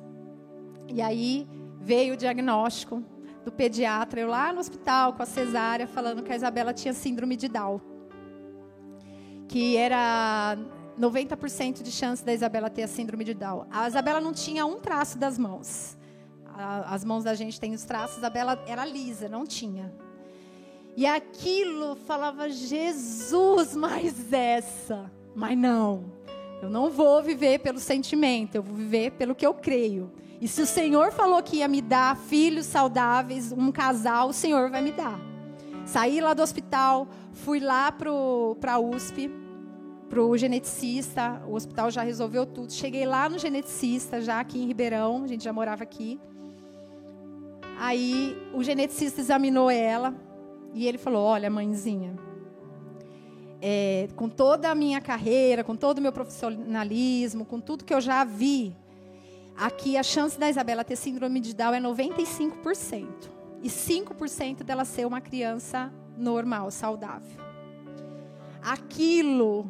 [0.94, 1.48] E aí
[1.80, 3.02] veio o diagnóstico
[3.50, 7.36] do pediatra, eu lá no hospital com a cesárea, falando que a Isabela tinha síndrome
[7.36, 7.82] de Down.
[9.48, 10.56] Que era
[11.00, 13.66] 90% de chance da Isabela ter a síndrome de Down.
[13.72, 15.98] A Isabela não tinha um traço das mãos.
[16.86, 19.92] as mãos da gente têm os traços, a Isabela era lisa, não tinha.
[20.96, 25.10] E aquilo falava, Jesus, mais essa.
[25.34, 26.12] Mas não,
[26.62, 30.12] eu não vou viver pelo sentimento, eu vou viver pelo que eu creio.
[30.42, 34.70] E se o Senhor falou que ia me dar filhos saudáveis, um casal, o Senhor
[34.70, 35.20] vai me dar.
[35.86, 39.30] Saí lá do hospital, fui lá para a USP,
[40.10, 41.42] para o geneticista.
[41.46, 42.72] O hospital já resolveu tudo.
[42.72, 46.20] Cheguei lá no geneticista, já aqui em Ribeirão, a gente já morava aqui.
[47.78, 50.14] Aí o geneticista examinou ela
[50.74, 52.16] e ele falou: Olha, mãezinha,
[53.62, 58.00] é, com toda a minha carreira, com todo o meu profissionalismo, com tudo que eu
[58.00, 58.76] já vi
[59.60, 63.06] Aqui a chance da Isabela ter síndrome de Down é 95%.
[63.62, 67.38] E 5% dela ser uma criança normal, saudável.
[68.62, 69.70] Aquilo,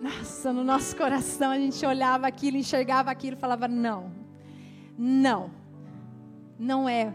[0.00, 4.12] nossa, no nosso coração a gente olhava aquilo, enxergava aquilo falava: não,
[4.96, 5.50] não,
[6.56, 7.12] não é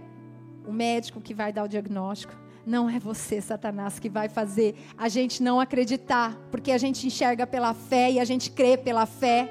[0.67, 5.07] o médico que vai dar o diagnóstico, não é você, Satanás, que vai fazer a
[5.07, 9.49] gente não acreditar, porque a gente enxerga pela fé e a gente crê pela fé,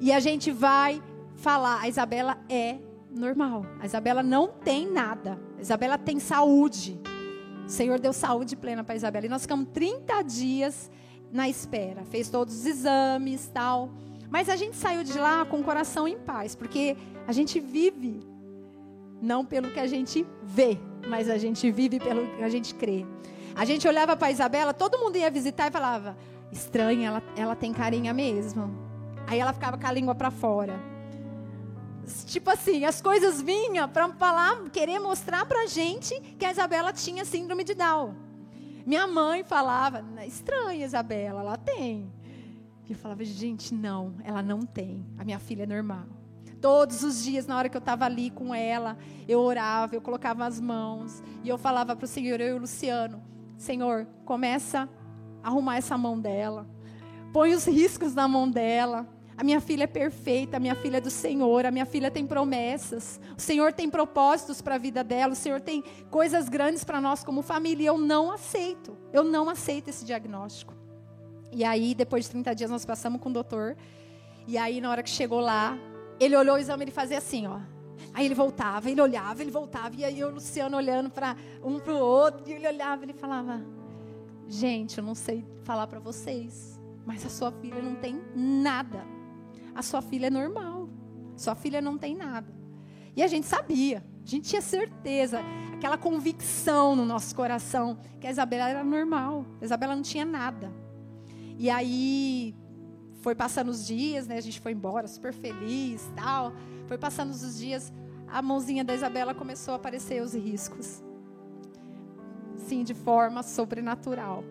[0.00, 1.02] e a gente vai
[1.46, 2.76] falar, a Isabela é
[3.08, 3.64] normal.
[3.78, 5.38] A Isabela não tem nada.
[5.56, 7.00] A Isabela tem saúde.
[7.64, 9.26] O Senhor deu saúde plena para Isabela.
[9.26, 10.90] E nós ficamos 30 dias
[11.30, 12.04] na espera.
[12.04, 13.90] Fez todos os exames, tal.
[14.28, 16.96] Mas a gente saiu de lá com o coração em paz, porque
[17.28, 18.18] a gente vive
[19.22, 20.76] não pelo que a gente vê,
[21.08, 23.06] mas a gente vive pelo que a gente crê.
[23.54, 26.16] A gente olhava para Isabela, todo mundo ia visitar e falava:
[26.50, 28.68] estranha, ela, ela tem carinha mesmo.
[29.28, 30.95] Aí ela ficava com a língua para fora
[32.26, 37.24] tipo assim, as coisas vinham para falar, querer mostrar pra gente que a Isabela tinha
[37.24, 38.14] síndrome de Down.
[38.86, 42.12] Minha mãe falava, estranha Isabela, ela tem.
[42.88, 45.04] E eu falava, gente, não, ela não tem.
[45.18, 46.06] A minha filha é normal.
[46.60, 48.96] Todos os dias, na hora que eu estava ali com ela,
[49.28, 52.60] eu orava, eu colocava as mãos e eu falava para o Senhor, eu e o
[52.60, 53.22] Luciano,
[53.56, 54.88] Senhor, começa
[55.42, 56.66] a arrumar essa mão dela,
[57.32, 59.06] põe os riscos na mão dela,
[59.38, 62.26] A minha filha é perfeita, a minha filha é do Senhor, a minha filha tem
[62.26, 63.20] promessas.
[63.36, 67.22] O Senhor tem propósitos para a vida dela, o Senhor tem coisas grandes para nós
[67.22, 67.84] como família.
[67.84, 70.74] E eu não aceito, eu não aceito esse diagnóstico.
[71.52, 73.76] E aí, depois de 30 dias, nós passamos com o doutor.
[74.46, 75.78] E aí, na hora que chegou lá,
[76.18, 77.60] ele olhou o exame, ele fazia assim, ó.
[78.14, 79.94] Aí ele voltava, ele olhava, ele voltava.
[79.96, 82.42] E aí o Luciano olhando para um para o outro.
[82.46, 83.62] E ele olhava, ele falava:
[84.48, 89.15] Gente, eu não sei falar para vocês, mas a sua filha não tem nada
[89.76, 90.88] a sua filha é normal.
[91.36, 92.50] Sua filha não tem nada.
[93.14, 95.40] E a gente sabia, a gente tinha certeza,
[95.74, 99.44] aquela convicção no nosso coração que a Isabela era normal.
[99.60, 100.72] A Isabela não tinha nada.
[101.58, 102.54] E aí
[103.20, 104.36] foi passando os dias, né?
[104.36, 106.52] A gente foi embora super feliz, tal.
[106.86, 107.92] Foi passando os dias,
[108.26, 111.02] a mãozinha da Isabela começou a aparecer os riscos.
[112.56, 114.42] Sim, de forma sobrenatural.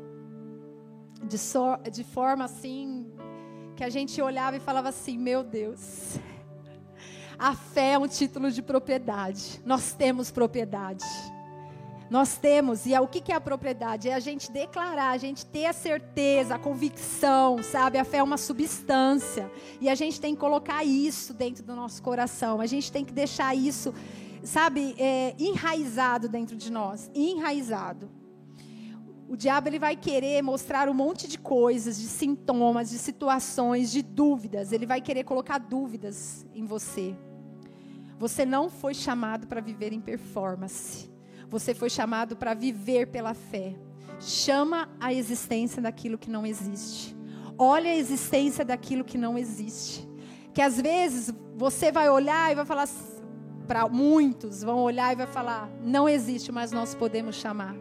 [1.23, 3.11] De, so, de forma assim
[3.75, 6.17] que a gente olhava e falava assim: meu Deus,
[7.37, 9.61] a fé é um título de propriedade.
[9.65, 11.05] Nós temos propriedade.
[12.07, 14.07] Nós temos, e é, o que, é a propriedade?
[14.07, 17.97] É a gente declarar, a gente ter a certeza, a convicção, sabe?
[17.97, 19.51] A fé é uma substância.
[19.81, 22.61] E a gente tem que colocar isso dentro do nosso coração.
[22.61, 23.91] A gente tem que deixar isso,
[24.43, 28.07] sabe, é, enraizado dentro de nós enraizado.
[29.27, 34.03] O diabo ele vai querer mostrar um monte de coisas, de sintomas, de situações, de
[34.03, 34.71] dúvidas.
[34.71, 37.15] Ele vai querer colocar dúvidas em você.
[38.19, 41.09] Você não foi chamado para viver em performance.
[41.49, 43.75] Você foi chamado para viver pela fé.
[44.19, 47.15] Chama a existência daquilo que não existe.
[47.57, 50.07] Olha a existência daquilo que não existe.
[50.53, 52.87] Que às vezes você vai olhar e vai falar
[53.65, 57.75] para muitos vão olhar e vai falar não existe, mas nós podemos chamar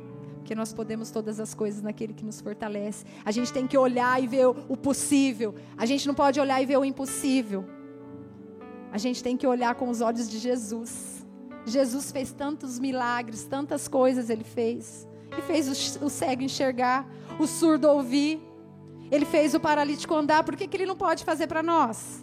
[0.45, 3.07] porque nós podemos todas as coisas naquele que nos fortalece.
[3.25, 5.55] A gente tem que olhar e ver o possível.
[5.75, 7.65] A gente não pode olhar e ver o impossível.
[8.93, 11.27] A gente tem que olhar com os olhos de Jesus.
[11.65, 15.09] Jesus fez tantos milagres, tantas coisas ele fez.
[15.33, 18.39] Ele fez o, cego enxergar, o surdo ouvir.
[19.11, 20.45] Ele fez o paralítico andar.
[20.45, 22.23] Por que, que ele não pode fazer para nós?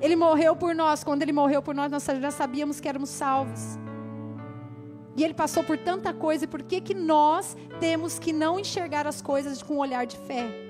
[0.00, 1.04] Ele morreu por nós.
[1.04, 3.78] Quando ele morreu por nós, nós já sabíamos que éramos salvos.
[5.16, 9.06] E ele passou por tanta coisa, e por que, que nós temos que não enxergar
[9.06, 10.66] as coisas com um olhar de fé?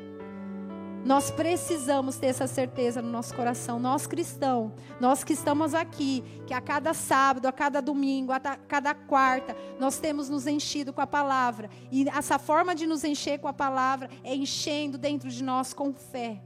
[1.05, 3.79] Nós precisamos ter essa certeza no nosso coração.
[3.79, 8.93] Nós cristãos, nós que estamos aqui, que a cada sábado, a cada domingo, a cada
[8.93, 11.71] quarta, nós temos nos enchido com a palavra.
[11.93, 15.93] E essa forma de nos encher com a palavra é enchendo dentro de nós com
[15.93, 16.43] fé.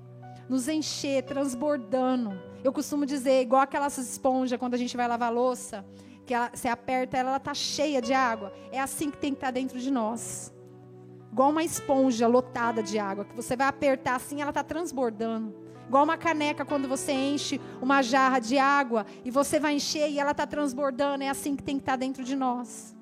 [0.47, 2.39] Nos encher, transbordando.
[2.63, 5.85] Eu costumo dizer, igual aquelas esponjas quando a gente vai lavar louça
[6.31, 8.53] que ela, você aperta ela, ela está cheia de água.
[8.71, 10.55] É assim que tem que estar tá dentro de nós.
[11.33, 15.53] Igual uma esponja lotada de água, que você vai apertar assim, ela está transbordando.
[15.89, 20.21] Igual uma caneca quando você enche uma jarra de água e você vai encher e
[20.21, 21.25] ela está transbordando.
[21.25, 22.97] É assim que tem que estar tá dentro de nós.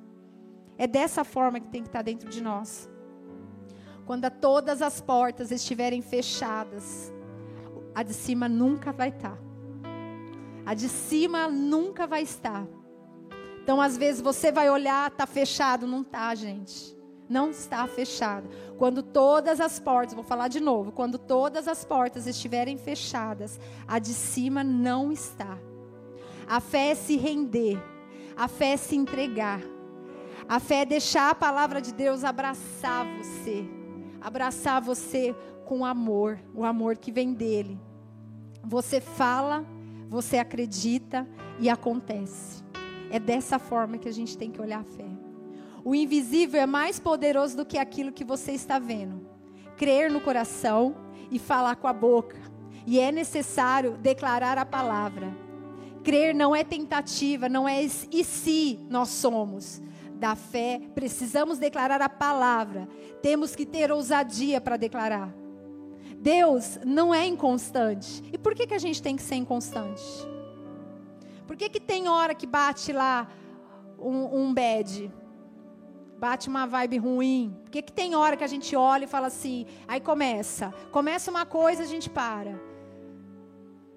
[0.78, 2.88] É dessa forma que tem que estar tá dentro de nós.
[4.06, 7.12] Quando todas as portas estiverem fechadas,
[7.94, 9.36] a de cima nunca vai estar.
[10.64, 12.66] A de cima nunca vai estar.
[13.68, 15.86] Então, às vezes, você vai olhar, está fechado.
[15.86, 16.96] Não está, gente.
[17.28, 18.48] Não está fechado.
[18.78, 23.98] Quando todas as portas, vou falar de novo, quando todas as portas estiverem fechadas, a
[23.98, 25.58] de cima não está.
[26.48, 27.78] A fé é se render,
[28.34, 29.60] a fé é se entregar,
[30.48, 33.68] a fé é deixar a palavra de Deus abraçar você,
[34.18, 37.78] abraçar você com amor, o amor que vem dele.
[38.64, 39.62] Você fala,
[40.08, 41.28] você acredita
[41.60, 42.57] e acontece.
[43.10, 45.06] É dessa forma que a gente tem que olhar a fé.
[45.84, 49.26] O invisível é mais poderoso do que aquilo que você está vendo.
[49.76, 50.94] Crer no coração
[51.30, 52.36] e falar com a boca.
[52.86, 55.34] E é necessário declarar a palavra.
[56.02, 59.80] Crer não é tentativa, não é e se nós somos.
[60.14, 62.88] Da fé, precisamos declarar a palavra.
[63.22, 65.32] Temos que ter ousadia para declarar.
[66.18, 68.22] Deus não é inconstante.
[68.32, 70.02] E por que, que a gente tem que ser inconstante?
[71.58, 73.26] Que, que tem hora que bate lá
[73.98, 75.12] um, um bad?
[76.16, 77.56] Bate uma vibe ruim.
[77.64, 80.72] Por que, que tem hora que a gente olha e fala assim, aí começa.
[80.92, 82.60] Começa uma coisa, a gente para.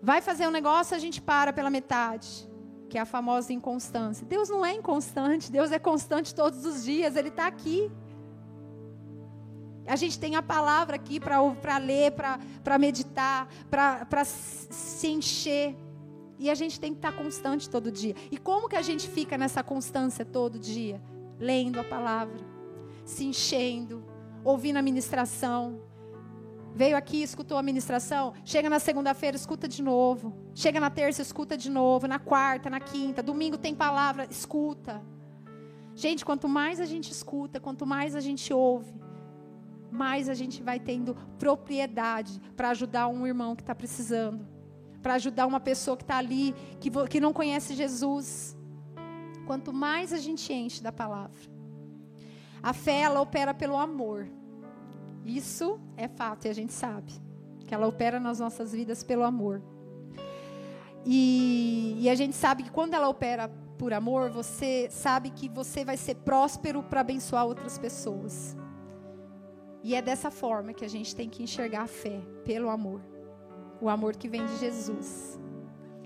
[0.01, 2.49] Vai fazer um negócio, a gente para pela metade.
[2.89, 4.25] Que é a famosa inconstância.
[4.25, 7.91] Deus não é inconstante, Deus é constante todos os dias, Ele está aqui.
[9.85, 15.75] A gente tem a palavra aqui para ler, para meditar, para se encher.
[16.41, 18.15] E a gente tem que estar constante todo dia.
[18.31, 20.99] E como que a gente fica nessa constância todo dia?
[21.37, 22.43] Lendo a palavra,
[23.05, 24.03] se enchendo,
[24.43, 25.79] ouvindo a ministração,
[26.73, 30.33] Veio aqui, escutou a ministração, chega na segunda-feira, escuta de novo.
[30.55, 32.07] Chega na terça, escuta de novo.
[32.07, 35.01] Na quarta, na quinta, domingo tem palavra, escuta.
[35.93, 38.93] Gente, quanto mais a gente escuta, quanto mais a gente ouve,
[39.91, 44.47] mais a gente vai tendo propriedade para ajudar um irmão que está precisando,
[45.01, 48.57] para ajudar uma pessoa que está ali, que, que não conhece Jesus.
[49.45, 51.39] Quanto mais a gente enche da palavra.
[52.61, 54.27] A fé, ela opera pelo amor.
[55.25, 57.11] Isso é fato e a gente sabe.
[57.65, 59.61] Que ela opera nas nossas vidas pelo amor.
[61.05, 65.83] E, e a gente sabe que quando ela opera por amor, você sabe que você
[65.83, 68.55] vai ser próspero para abençoar outras pessoas.
[69.83, 73.01] E é dessa forma que a gente tem que enxergar a fé, pelo amor.
[73.81, 75.39] O amor que vem de Jesus.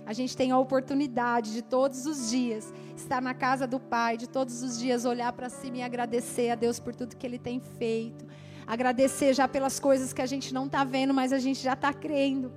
[0.05, 4.29] A gente tem a oportunidade de todos os dias estar na casa do Pai, de
[4.29, 7.59] todos os dias olhar para cima e agradecer a Deus por tudo que Ele tem
[7.59, 8.25] feito.
[8.65, 11.91] Agradecer já pelas coisas que a gente não está vendo, mas a gente já está
[11.91, 12.53] crendo.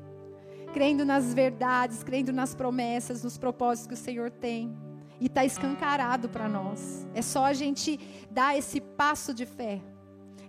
[0.72, 4.76] Crendo nas verdades, crendo nas promessas, nos propósitos que o Senhor tem.
[5.20, 7.06] E está escancarado para nós.
[7.12, 7.98] É só a gente
[8.30, 9.80] dar esse passo de fé.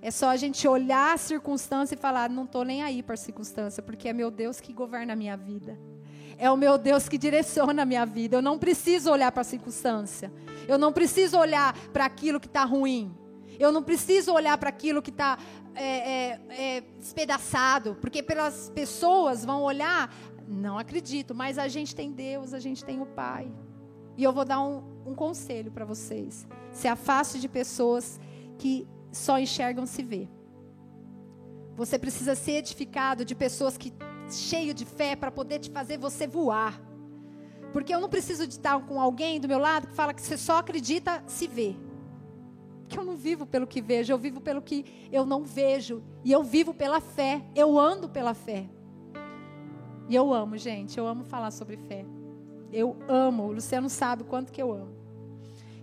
[0.01, 3.17] É só a gente olhar a circunstância e falar: não estou nem aí para a
[3.17, 5.77] circunstância, porque é meu Deus que governa a minha vida.
[6.37, 8.37] É o meu Deus que direciona a minha vida.
[8.37, 10.31] Eu não preciso olhar para a circunstância.
[10.67, 13.13] Eu não preciso olhar para aquilo que está ruim.
[13.59, 15.37] Eu não preciso olhar para aquilo que está
[15.75, 20.13] é, é, é, despedaçado, porque pelas pessoas vão olhar,
[20.47, 23.51] não acredito, mas a gente tem Deus, a gente tem o Pai.
[24.15, 28.17] E eu vou dar um, um conselho para vocês: se afaste de pessoas
[28.57, 30.29] que só enxergam se ver.
[31.75, 33.93] Você precisa ser edificado de pessoas que
[34.29, 36.79] cheio de fé para poder te fazer você voar.
[37.71, 40.37] Porque eu não preciso de estar com alguém do meu lado que fala que você
[40.37, 41.77] só acredita se ver
[42.89, 46.03] que eu não vivo pelo que vejo, eu vivo pelo que eu não vejo.
[46.25, 48.67] E eu vivo pela fé, eu ando pela fé.
[50.09, 52.03] E eu amo, gente, eu amo falar sobre fé.
[52.73, 54.95] Eu amo, o Luciano sabe o quanto que eu amo.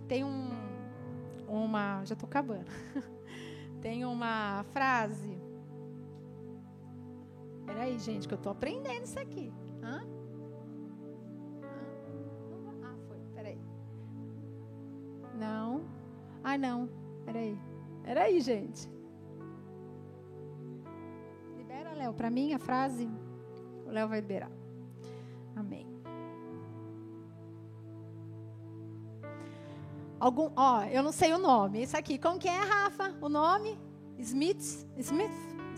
[0.07, 0.49] Tem um,
[1.47, 2.67] uma, já estou acabando.
[3.81, 5.37] Tem uma frase.
[7.65, 9.53] Peraí, gente, que eu estou aprendendo isso aqui.
[9.83, 10.01] Hã?
[12.83, 13.59] Ah, foi, peraí.
[15.35, 15.83] Não.
[16.43, 16.89] Ah, não.
[17.25, 17.57] Peraí.
[18.03, 18.89] Peraí, gente.
[21.57, 23.07] Libera, Léo, para mim a frase.
[23.85, 24.51] O Léo vai liberar.
[25.55, 25.96] Amém.
[30.19, 31.81] Algum, ó, eu não sei o nome.
[31.81, 33.15] Esse aqui, como que é, Rafa?
[33.21, 33.77] O nome?
[34.19, 34.85] Smith?
[34.97, 35.31] Smith?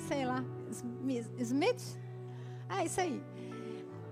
[0.08, 0.44] Sei lá.
[1.38, 1.82] Smith?
[2.70, 3.22] Ah, isso aí.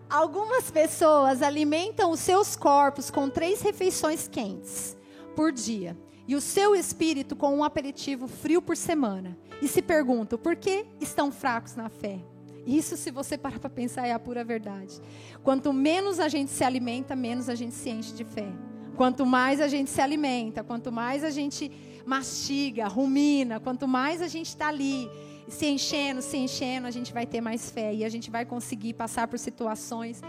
[0.09, 4.97] Algumas pessoas alimentam os seus corpos com três refeições quentes
[5.35, 5.97] por dia
[6.27, 9.37] e o seu espírito com um aperitivo frio por semana.
[9.61, 12.19] E se perguntam por que estão fracos na fé.
[12.65, 14.99] Isso, se você parar para pensar, é a pura verdade.
[15.41, 18.51] Quanto menos a gente se alimenta, menos a gente se enche de fé.
[18.97, 21.71] Quanto mais a gente se alimenta, quanto mais a gente
[22.03, 25.07] mastiga, rumina, quanto mais a gente está ali
[25.47, 28.93] se enchendo, se enchendo, a gente vai ter mais fé e a gente vai conseguir
[28.93, 30.21] passar por situações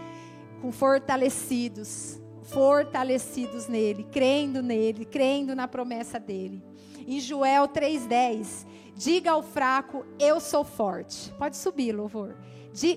[0.61, 6.63] com fortalecidos, fortalecidos nele, crendo nele, crendo na promessa dele.
[7.07, 11.33] Em Joel 3,10, diga ao fraco, eu sou forte.
[11.39, 12.37] Pode subir, louvor.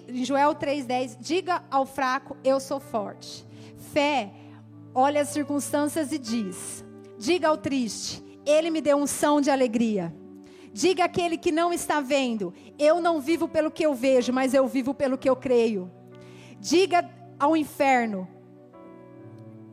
[0.09, 3.45] Em Joel 3,10, diga ao fraco, eu sou forte.
[3.93, 4.31] Fé,
[4.93, 6.85] olha as circunstâncias e diz:
[7.17, 10.13] diga ao triste, ele me deu unção de alegria.
[10.73, 14.65] Diga àquele que não está vendo, eu não vivo pelo que eu vejo, mas eu
[14.67, 15.91] vivo pelo que eu creio.
[16.59, 18.27] Diga ao inferno,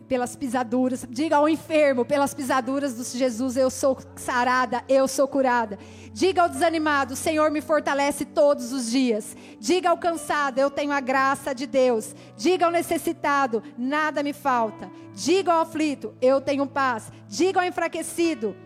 [0.09, 1.07] pelas pisaduras.
[1.09, 5.79] Diga ao enfermo, pelas pisaduras de Jesus, eu sou sarada, eu sou curada.
[6.13, 9.37] Diga ao desanimado, o Senhor me fortalece todos os dias.
[9.61, 12.15] Diga ao cansado, eu tenho a graça de Deus.
[12.37, 14.91] Diga ao necessitado, nada me falta.
[15.13, 17.13] Diga ao aflito, eu tenho paz.
[17.29, 18.57] Diga ao enfraquecido,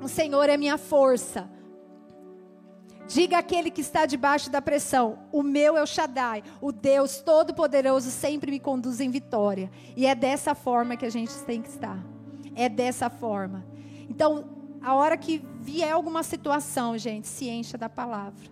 [0.00, 1.55] o Senhor é minha força.
[3.06, 8.10] Diga àquele que está debaixo da pressão: O meu é o Shaddai, o Deus Todo-Poderoso
[8.10, 9.70] sempre me conduz em vitória.
[9.96, 11.98] E é dessa forma que a gente tem que estar.
[12.54, 13.64] É dessa forma.
[14.08, 14.44] Então,
[14.82, 18.48] a hora que vier alguma situação, gente, se encha da palavra.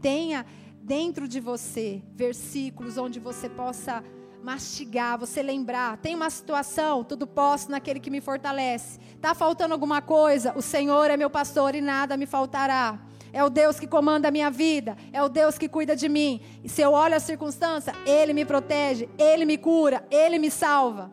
[0.00, 0.44] Tenha
[0.82, 4.04] dentro de você versículos onde você possa
[4.42, 5.96] mastigar, você lembrar.
[5.96, 9.00] Tem uma situação, tudo posso naquele que me fortalece.
[9.14, 10.52] Está faltando alguma coisa?
[10.56, 12.98] O Senhor é meu pastor e nada me faltará.
[13.36, 14.96] É o Deus que comanda a minha vida.
[15.12, 16.40] É o Deus que cuida de mim.
[16.64, 21.12] E se eu olho a circunstância, Ele me protege, Ele me cura, Ele me salva.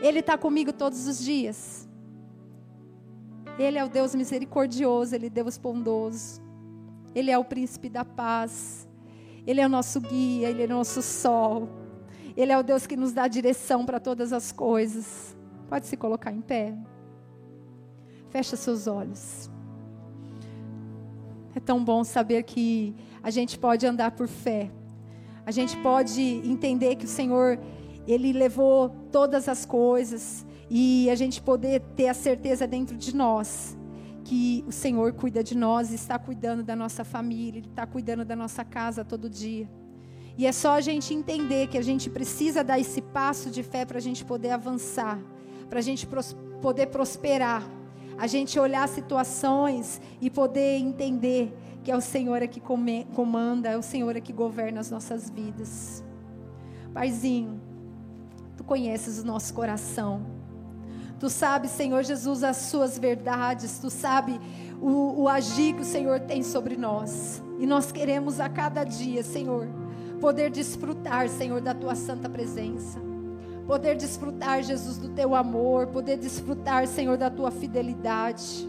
[0.00, 1.86] Ele está comigo todos os dias.
[3.58, 6.40] Ele é o Deus misericordioso, Ele é Deus bondoso.
[7.14, 8.88] Ele é o príncipe da paz.
[9.46, 11.68] Ele é o nosso guia, ele é o nosso sol.
[12.34, 15.36] Ele é o Deus que nos dá direção para todas as coisas.
[15.68, 16.74] Pode se colocar em pé.
[18.30, 19.50] Fecha seus olhos.
[21.58, 24.70] É tão bom saber que a gente pode andar por fé.
[25.44, 27.58] A gente pode entender que o Senhor,
[28.06, 30.46] Ele levou todas as coisas.
[30.70, 33.76] E a gente poder ter a certeza dentro de nós
[34.22, 38.36] que o Senhor cuida de nós, está cuidando da nossa família, Ele está cuidando da
[38.36, 39.68] nossa casa todo dia.
[40.36, 43.84] E é só a gente entender que a gente precisa dar esse passo de fé
[43.84, 45.18] para a gente poder avançar,
[45.68, 47.68] para a gente pros poder prosperar,
[48.18, 53.76] a gente olhar situações e poder entender que é o Senhor é que comanda, é
[53.78, 56.02] o Senhor é que governa as nossas vidas.
[56.92, 57.60] Paizinho,
[58.56, 60.26] tu conheces o nosso coração.
[61.20, 63.78] Tu sabes, Senhor Jesus, as suas verdades.
[63.78, 64.38] Tu sabes
[64.80, 67.42] o, o agir que o Senhor tem sobre nós.
[67.58, 69.66] E nós queremos a cada dia, Senhor,
[70.20, 73.07] poder desfrutar, Senhor, da tua santa presença.
[73.68, 75.88] Poder desfrutar, Jesus, do teu amor.
[75.88, 78.66] Poder desfrutar, Senhor, da tua fidelidade.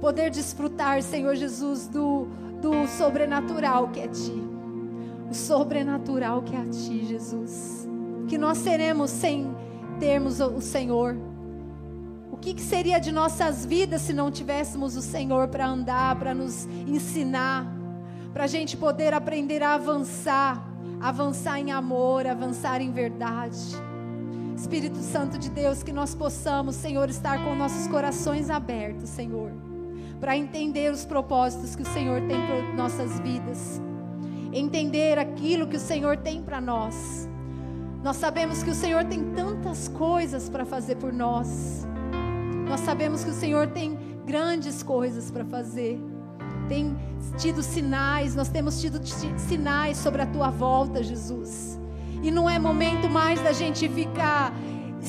[0.00, 2.28] Poder desfrutar, Senhor Jesus, do,
[2.62, 4.40] do sobrenatural que é ti.
[5.28, 7.88] O sobrenatural que é a ti, Jesus.
[8.28, 9.52] Que nós seremos sem
[9.98, 11.16] termos o Senhor
[12.30, 16.32] o que, que seria de nossas vidas se não tivéssemos o Senhor para andar, para
[16.32, 17.66] nos ensinar,
[18.32, 20.64] para a gente poder aprender a avançar,
[21.00, 23.87] avançar em amor, avançar em verdade.
[24.58, 29.52] Espírito Santo de Deus, que nós possamos, Senhor, estar com nossos corações abertos, Senhor,
[30.18, 33.80] para entender os propósitos que o Senhor tem para nossas vidas,
[34.52, 37.28] entender aquilo que o Senhor tem para nós.
[38.02, 41.86] Nós sabemos que o Senhor tem tantas coisas para fazer por nós.
[42.68, 43.96] Nós sabemos que o Senhor tem
[44.26, 46.00] grandes coisas para fazer.
[46.68, 46.96] Tem
[47.38, 49.00] tido sinais, nós temos tido
[49.38, 51.78] sinais sobre a tua volta, Jesus.
[52.22, 54.47] E não é momento mais da gente ficar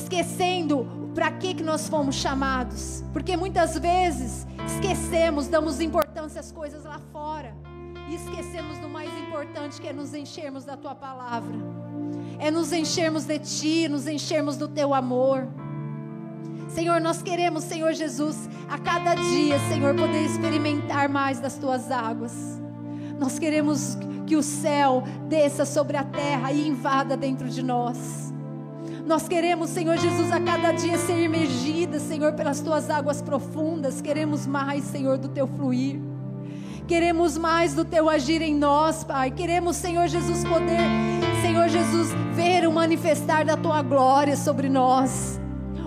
[0.02, 3.04] esquecendo para que, que nós fomos chamados.
[3.12, 7.54] Porque muitas vezes esquecemos, damos importância às coisas lá fora.
[8.08, 11.54] E esquecemos do mais importante que é nos enchermos da tua palavra.
[12.38, 15.46] É nos enchermos de ti, nos enchermos do teu amor.
[16.68, 22.32] Senhor, nós queremos, Senhor Jesus, a cada dia, Senhor, poder experimentar mais das tuas águas.
[23.18, 28.29] Nós queremos que o céu desça sobre a terra e invada dentro de nós.
[29.10, 34.00] Nós queremos, Senhor Jesus, a cada dia ser imergida, Senhor, pelas tuas águas profundas.
[34.00, 35.98] Queremos mais, Senhor, do teu fluir.
[36.86, 39.32] Queremos mais do teu agir em nós, Pai.
[39.32, 40.78] Queremos, Senhor Jesus, poder,
[41.42, 45.40] Senhor Jesus, ver o manifestar da tua glória sobre nós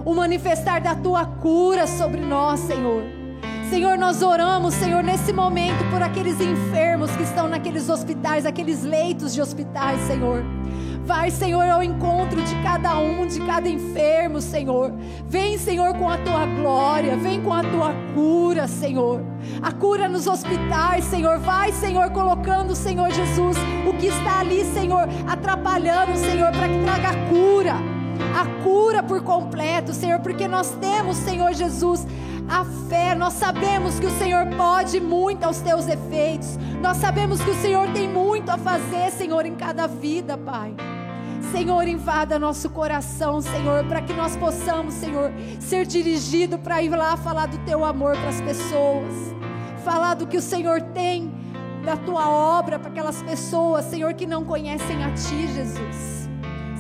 [0.06, 3.04] o manifestar da tua cura sobre nós, Senhor.
[3.70, 9.34] Senhor, nós oramos, Senhor, nesse momento por aqueles enfermos que estão naqueles hospitais, aqueles leitos
[9.34, 10.44] de hospitais, Senhor.
[11.06, 14.94] Vai, Senhor, ao encontro de cada um, de cada enfermo, Senhor.
[15.28, 19.22] Vem, Senhor, com a tua glória, vem com a tua cura, Senhor.
[19.62, 21.40] A cura nos hospitais, Senhor.
[21.40, 27.10] Vai, Senhor, colocando, Senhor Jesus, o que está ali, Senhor, atrapalhando, Senhor, para que traga
[27.30, 27.94] cura
[28.34, 32.06] a cura por completo, Senhor, porque nós temos, Senhor Jesus,
[32.54, 37.50] a fé, nós sabemos que o Senhor pode muito aos teus efeitos, nós sabemos que
[37.50, 40.76] o Senhor tem muito a fazer, Senhor, em cada vida, Pai.
[41.52, 47.18] Senhor, invada nosso coração, Senhor, para que nós possamos, Senhor, ser dirigido para ir lá
[47.18, 49.36] falar do teu amor para as pessoas,
[49.84, 51.34] falar do que o Senhor tem
[51.84, 56.30] da tua obra para aquelas pessoas, Senhor, que não conhecem a ti, Jesus.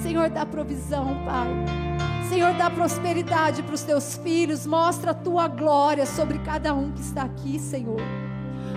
[0.03, 1.82] Senhor, dá provisão, Pai.
[2.29, 4.65] Senhor, dá prosperidade para os teus filhos.
[4.65, 8.01] Mostra a tua glória sobre cada um que está aqui, Senhor.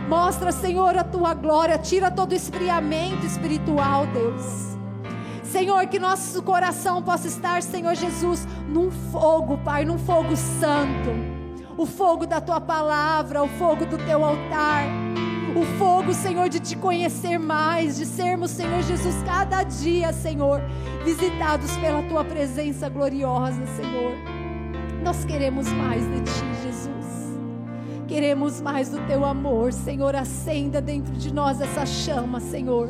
[0.08, 1.78] Mostra, Senhor, a tua glória.
[1.78, 4.76] Tira todo o esfriamento espiritual, Deus.
[5.42, 11.10] Senhor, que nosso coração possa estar, Senhor Jesus, num fogo, Pai, num fogo santo.
[11.76, 14.84] O fogo da tua palavra, o fogo do teu altar
[15.56, 20.60] o fogo, Senhor, de te conhecer mais, de sermos, Senhor Jesus, cada dia, Senhor,
[21.02, 24.12] visitados pela tua presença gloriosa, Senhor.
[25.02, 27.06] Nós queremos mais de ti, Jesus.
[28.06, 30.14] Queremos mais do teu amor, Senhor.
[30.14, 32.88] Acenda dentro de nós essa chama, Senhor.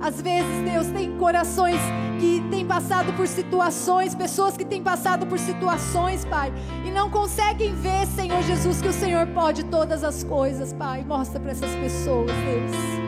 [0.00, 1.78] Às vezes, Deus, tem corações
[2.18, 6.52] que têm passado por situações, pessoas que têm passado por situações, Pai,
[6.86, 11.04] e não conseguem ver, Senhor Jesus, que o Senhor pode todas as coisas, Pai.
[11.04, 13.00] Mostra para essas pessoas, Deus.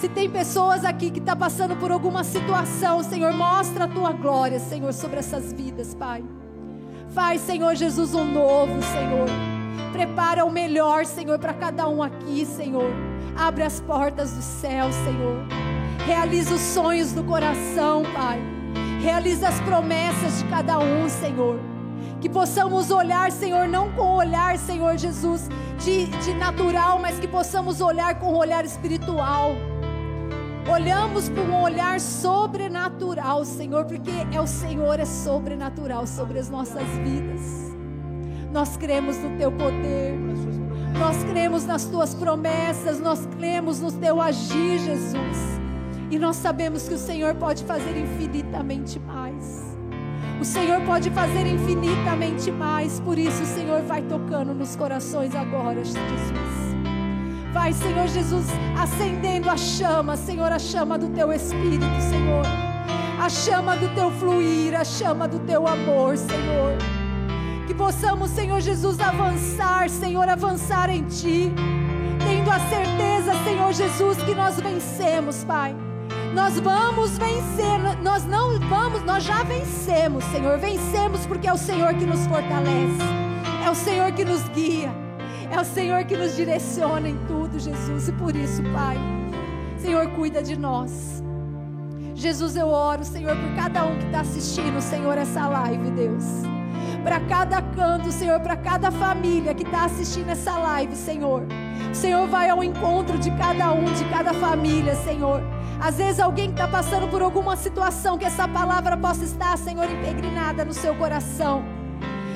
[0.00, 4.12] Se tem pessoas aqui que estão tá passando por alguma situação, Senhor, mostra a tua
[4.12, 6.22] glória, Senhor, sobre essas vidas, Pai.
[7.08, 9.28] Faz, Senhor Jesus, um novo, Senhor.
[9.92, 12.90] Prepara o melhor, Senhor, para cada um aqui, Senhor.
[13.36, 15.73] Abre as portas do céu, Senhor.
[16.06, 18.38] Realiza os sonhos do coração, Pai.
[19.00, 21.58] Realiza as promessas de cada um, Senhor.
[22.20, 25.48] Que possamos olhar, Senhor, não com olhar, Senhor Jesus,
[25.78, 29.52] de, de natural, mas que possamos olhar com o olhar espiritual.
[30.70, 36.86] Olhamos para um olhar sobrenatural, Senhor, porque é o Senhor é sobrenatural sobre as nossas
[37.02, 37.74] vidas.
[38.52, 40.18] Nós cremos no teu poder.
[40.98, 45.63] Nós cremos nas tuas promessas, nós cremos no teu agir, Jesus.
[46.10, 49.74] E nós sabemos que o Senhor pode fazer infinitamente mais.
[50.40, 53.00] O Senhor pode fazer infinitamente mais.
[53.00, 56.74] Por isso, o Senhor vai tocando nos corações agora, Jesus.
[57.52, 58.46] Vai, Senhor Jesus,
[58.78, 62.44] acendendo a chama, Senhor, a chama do teu Espírito, Senhor.
[63.18, 66.76] A chama do teu fluir, a chama do teu amor, Senhor.
[67.66, 71.50] Que possamos, Senhor Jesus, avançar, Senhor, avançar em Ti.
[72.26, 75.74] Tendo a certeza, Senhor Jesus, que nós vencemos, Pai
[76.34, 80.58] nós vamos vencer, nós não vamos, nós já vencemos, Senhor.
[80.58, 82.98] Vencemos porque é o Senhor que nos fortalece,
[83.64, 84.92] é o Senhor que nos guia,
[85.50, 88.08] é o Senhor que nos direciona em tudo, Jesus.
[88.08, 88.98] E por isso, Pai,
[89.78, 91.22] Senhor, cuida de nós.
[92.16, 96.24] Jesus, eu oro, Senhor, por cada um que está assistindo, Senhor, essa live, Deus.
[97.04, 101.42] Para cada canto, Senhor, para cada família que está assistindo essa live, Senhor.
[101.90, 105.42] O Senhor vai ao encontro de cada um, de cada família, Senhor.
[105.80, 110.64] Às vezes alguém está passando por alguma situação que essa palavra possa estar, Senhor, impregrinada
[110.64, 111.64] no seu coração.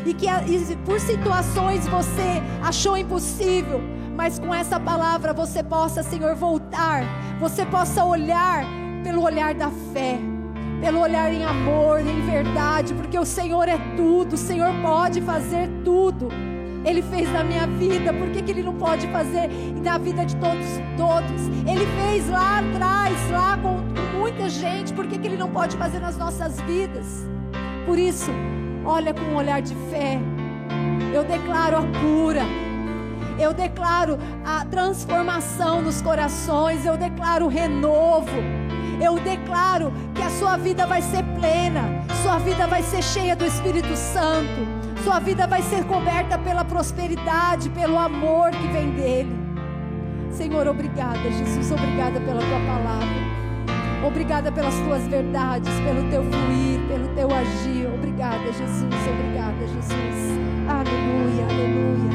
[0.05, 3.81] E que e por situações você achou impossível,
[4.17, 7.03] mas com essa palavra você possa, Senhor, voltar,
[7.39, 8.65] você possa olhar
[9.03, 10.19] pelo olhar da fé,
[10.81, 15.69] pelo olhar em amor, em verdade, porque o Senhor é tudo, o Senhor pode fazer
[15.85, 16.29] tudo.
[16.85, 19.49] Ele fez na minha vida, por que, que Ele não pode fazer
[19.83, 20.67] na vida de todos,
[20.97, 21.49] todos?
[21.67, 23.79] Ele fez lá atrás, lá com,
[24.19, 27.27] muita gente, por que, que Ele não pode fazer nas nossas vidas?
[27.87, 28.31] Por isso,
[28.85, 30.21] olha com um olhar de fé.
[31.13, 32.43] Eu declaro a cura.
[33.39, 36.85] Eu declaro a transformação nos corações.
[36.85, 38.29] Eu declaro o renovo.
[39.01, 42.05] Eu declaro que a sua vida vai ser plena.
[42.23, 44.78] Sua vida vai ser cheia do Espírito Santo
[45.09, 49.35] sua vida vai ser coberta pela prosperidade, pelo amor que vem dele.
[50.31, 54.07] Senhor, obrigada, Jesus, obrigada pela tua palavra.
[54.07, 57.87] Obrigada pelas tuas verdades, pelo teu fluir, pelo teu agir.
[57.95, 60.39] Obrigada, Jesus, obrigada, Jesus.
[60.69, 62.11] Aleluia, aleluia.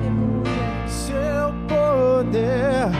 [0.00, 0.88] Aleluia.
[0.88, 2.92] Seu poder